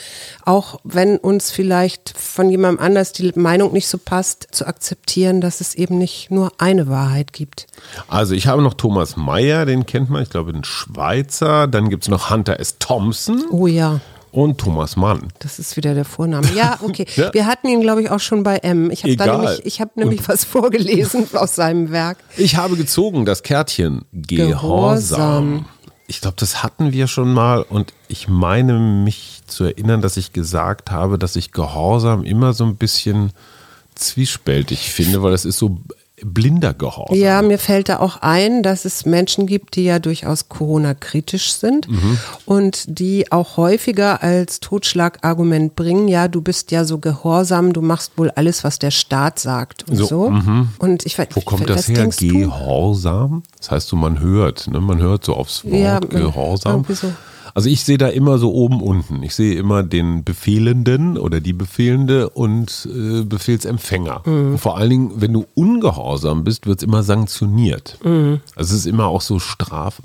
auch 0.44 0.80
wenn 0.84 1.16
uns 1.16 1.50
vielleicht 1.50 2.14
von 2.16 2.50
jemandem 2.50 2.84
anders 2.84 3.12
die 3.12 3.32
Meinung 3.34 3.72
nicht 3.72 3.88
so 3.88 3.96
passt, 3.98 4.48
zu 4.52 4.66
akzeptieren, 4.66 5.40
dass 5.40 5.60
es 5.60 5.74
eben 5.74 5.96
nicht 5.96 6.30
nur 6.30 6.52
eine 6.58 6.88
Wahrheit 6.88 7.32
gibt. 7.32 7.66
Also 8.06 8.34
ich 8.34 8.46
habe 8.46 8.60
noch 8.60 8.74
Thomas 8.74 9.16
Mayer, 9.16 9.64
den 9.64 9.86
kennt 9.86 10.10
man, 10.10 10.22
ich 10.22 10.30
glaube 10.30 10.50
ein 10.50 10.62
Schweizer. 10.64 11.66
Dann 11.66 11.88
gibt 11.88 12.04
es 12.04 12.10
noch 12.10 12.30
Hunter 12.30 12.60
S. 12.60 12.76
Thompson 12.78 13.44
Oh 13.50 13.66
ja. 13.66 14.00
Und 14.32 14.58
Thomas 14.58 14.96
Mann. 14.96 15.28
Das 15.38 15.58
ist 15.58 15.76
wieder 15.76 15.94
der 15.94 16.04
Vorname. 16.04 16.48
Ja, 16.54 16.78
okay. 16.82 17.06
Ja. 17.16 17.34
Wir 17.34 17.46
hatten 17.46 17.68
ihn, 17.68 17.80
glaube 17.80 18.02
ich, 18.02 18.10
auch 18.10 18.20
schon 18.20 18.42
bei 18.44 18.58
M. 18.58 18.90
Ich 18.90 19.02
habe 19.04 19.16
nämlich, 19.16 19.66
ich 19.66 19.80
habe 19.80 19.90
nämlich 19.96 20.26
was 20.28 20.44
vorgelesen 20.44 21.26
aus 21.34 21.54
seinem 21.54 21.90
Werk. 21.90 22.18
Ich 22.36 22.56
habe 22.56 22.76
gezogen 22.76 23.24
das 23.24 23.42
Kärtchen 23.42 24.04
Gehorsam. 24.12 24.48
Gehorsam. 24.50 25.64
Ich 26.06 26.20
glaube, 26.20 26.36
das 26.38 26.62
hatten 26.62 26.92
wir 26.92 27.08
schon 27.08 27.32
mal 27.32 27.62
und 27.62 27.92
ich 28.08 28.28
meine 28.28 28.78
mich 28.78 29.42
zu 29.46 29.64
erinnern, 29.64 30.00
dass 30.00 30.16
ich 30.16 30.32
gesagt 30.32 30.90
habe, 30.90 31.18
dass 31.18 31.36
ich 31.36 31.52
Gehorsam 31.52 32.24
immer 32.24 32.52
so 32.52 32.64
ein 32.64 32.76
bisschen 32.76 33.32
zwiespältig 33.94 34.90
finde, 34.90 35.22
weil 35.22 35.32
das 35.32 35.44
ist 35.44 35.58
so 35.58 35.78
blinder 36.24 36.74
Gehorsam. 36.74 37.16
Ja, 37.16 37.42
mir 37.42 37.58
fällt 37.58 37.88
da 37.88 37.98
auch 38.00 38.18
ein, 38.20 38.62
dass 38.62 38.84
es 38.84 39.06
Menschen 39.06 39.46
gibt, 39.46 39.76
die 39.76 39.84
ja 39.84 39.98
durchaus 39.98 40.48
Corona-kritisch 40.48 41.52
sind 41.52 41.88
und 42.46 42.84
die 43.00 43.30
auch 43.32 43.56
häufiger 43.56 44.22
als 44.22 44.60
Totschlagargument 44.60 45.76
bringen, 45.76 46.08
ja, 46.08 46.28
du 46.28 46.40
bist 46.40 46.70
ja 46.70 46.84
so 46.84 46.98
gehorsam, 46.98 47.72
du 47.72 47.82
machst 47.82 48.12
wohl 48.16 48.30
alles, 48.30 48.64
was 48.64 48.78
der 48.78 48.90
Staat 48.90 49.38
sagt 49.38 49.88
und 49.88 49.96
so. 49.96 50.06
So, 50.06 50.32
Und 50.78 51.06
ich 51.06 51.18
Wo 51.18 51.40
kommt 51.42 51.68
das 51.68 51.88
her? 51.88 52.08
Gehorsam? 52.08 53.42
Das 53.58 53.70
heißt 53.70 53.88
so, 53.88 53.96
man 53.96 54.20
hört, 54.20 54.68
ne? 54.68 54.80
man 54.80 54.98
hört 54.98 55.24
so 55.24 55.34
aufs 55.34 55.64
Wort 55.64 55.74
Ja, 55.74 55.98
Gehorsam. 56.00 56.84
so. 56.88 57.12
Also 57.54 57.68
ich 57.68 57.84
sehe 57.84 57.98
da 57.98 58.08
immer 58.08 58.38
so 58.38 58.52
oben 58.52 58.80
unten. 58.82 59.22
Ich 59.22 59.34
sehe 59.34 59.54
immer 59.58 59.82
den 59.82 60.24
Befehlenden 60.24 61.18
oder 61.18 61.40
die 61.40 61.52
Befehlende 61.52 62.30
und 62.30 62.88
äh, 62.92 63.22
Befehlsempfänger. 63.24 64.22
Mhm. 64.24 64.52
Und 64.52 64.58
vor 64.58 64.76
allen 64.78 64.90
Dingen, 64.90 65.12
wenn 65.16 65.32
du 65.32 65.46
ungehorsam 65.54 66.44
bist, 66.44 66.66
wird 66.66 66.78
es 66.80 66.84
immer 66.84 67.02
sanktioniert. 67.02 67.98
Also 68.04 68.40
es 68.56 68.72
ist 68.72 68.86
immer 68.86 69.06
auch 69.06 69.20
so 69.20 69.38
Strafe. 69.38 70.02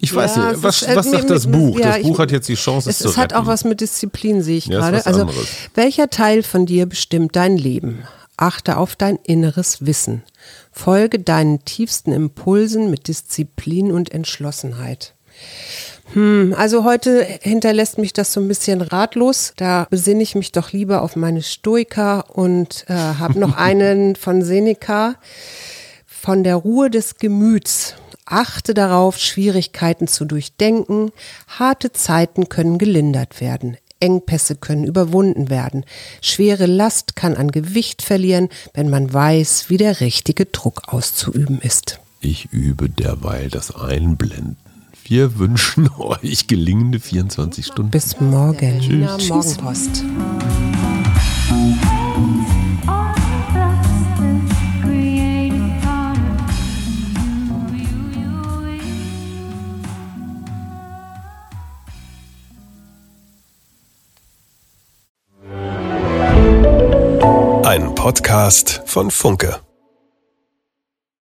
Ich 0.00 0.14
weiß 0.14 0.36
Mhm. 0.36 0.42
Ja, 0.42 0.50
nicht, 0.52 0.62
was, 0.62 0.82
ist, 0.82 0.88
äh, 0.88 0.96
was 0.96 1.10
sagt 1.10 1.30
das 1.30 1.46
mir- 1.46 1.56
Buch? 1.58 1.78
ja, 1.78 1.88
das 1.88 1.96
ich- 1.98 2.02
Buch 2.04 2.18
hat 2.18 2.30
jetzt 2.32 2.48
die 2.48 2.54
Chance, 2.54 2.90
es, 2.90 2.96
Es, 2.96 3.02
zu 3.02 3.08
es 3.10 3.16
hat 3.16 3.32
auch 3.34 3.46
was 3.46 3.64
mit 3.64 3.80
Disziplin, 3.80 4.42
sehe 4.42 4.58
ich 4.58 4.66
Ja, 4.66 4.80
gerade. 4.80 5.04
Also, 5.06 5.22
anderes. 5.22 5.46
welcher 5.74 6.10
Teil 6.10 6.42
von 6.42 6.66
dir 6.66 6.86
bestimmt 6.86 7.36
dein 7.36 7.56
Leben? 7.56 8.00
Achte 8.36 8.76
auf 8.76 8.94
dein 8.94 9.16
inneres 9.24 9.84
Wissen. 9.86 10.22
Folge 10.70 11.18
deinen 11.18 11.64
tiefsten 11.64 12.12
Impulsen 12.12 12.88
mit 12.90 13.08
Disziplin 13.08 13.90
und 13.90 14.12
Entschlossenheit. 14.12 15.14
Hm, 16.14 16.54
also 16.56 16.84
heute 16.84 17.22
hinterlässt 17.42 17.98
mich 17.98 18.12
das 18.12 18.32
so 18.32 18.40
ein 18.40 18.48
bisschen 18.48 18.80
ratlos. 18.80 19.52
Da 19.56 19.86
besinne 19.90 20.22
ich 20.22 20.34
mich 20.34 20.52
doch 20.52 20.72
lieber 20.72 21.02
auf 21.02 21.16
meine 21.16 21.42
Stoiker 21.42 22.36
und 22.36 22.84
äh, 22.88 22.94
habe 22.94 23.38
noch 23.38 23.56
einen 23.56 24.16
von 24.16 24.42
Seneca 24.42 25.16
von 26.06 26.44
der 26.44 26.56
Ruhe 26.56 26.90
des 26.90 27.16
Gemüts. 27.16 27.94
Achte 28.24 28.74
darauf, 28.74 29.18
Schwierigkeiten 29.18 30.06
zu 30.06 30.24
durchdenken. 30.24 31.12
Harte 31.46 31.92
Zeiten 31.92 32.48
können 32.48 32.78
gelindert 32.78 33.40
werden. 33.40 33.76
Engpässe 34.00 34.54
können 34.54 34.84
überwunden 34.84 35.50
werden. 35.50 35.84
Schwere 36.20 36.66
Last 36.66 37.16
kann 37.16 37.36
an 37.36 37.50
Gewicht 37.50 38.02
verlieren, 38.02 38.48
wenn 38.74 38.90
man 38.90 39.12
weiß, 39.12 39.70
wie 39.70 39.76
der 39.76 40.00
richtige 40.00 40.46
Druck 40.46 40.82
auszuüben 40.86 41.60
ist. 41.60 42.00
Ich 42.20 42.52
übe 42.52 42.88
derweil 42.88 43.48
das 43.48 43.74
Einblenden. 43.74 44.56
Wir 45.08 45.38
wünschen 45.38 45.88
euch 45.98 46.48
gelingende 46.48 47.00
24 47.00 47.64
Stunden. 47.64 47.90
Bis 47.90 48.20
morgen. 48.20 48.78
Tschüss. 48.78 49.16
Tschüss. 49.16 49.28
Morgenpost. 49.30 50.04
Ein 67.64 67.94
Podcast 67.94 68.82
von 68.84 69.10
Funke. 69.10 69.67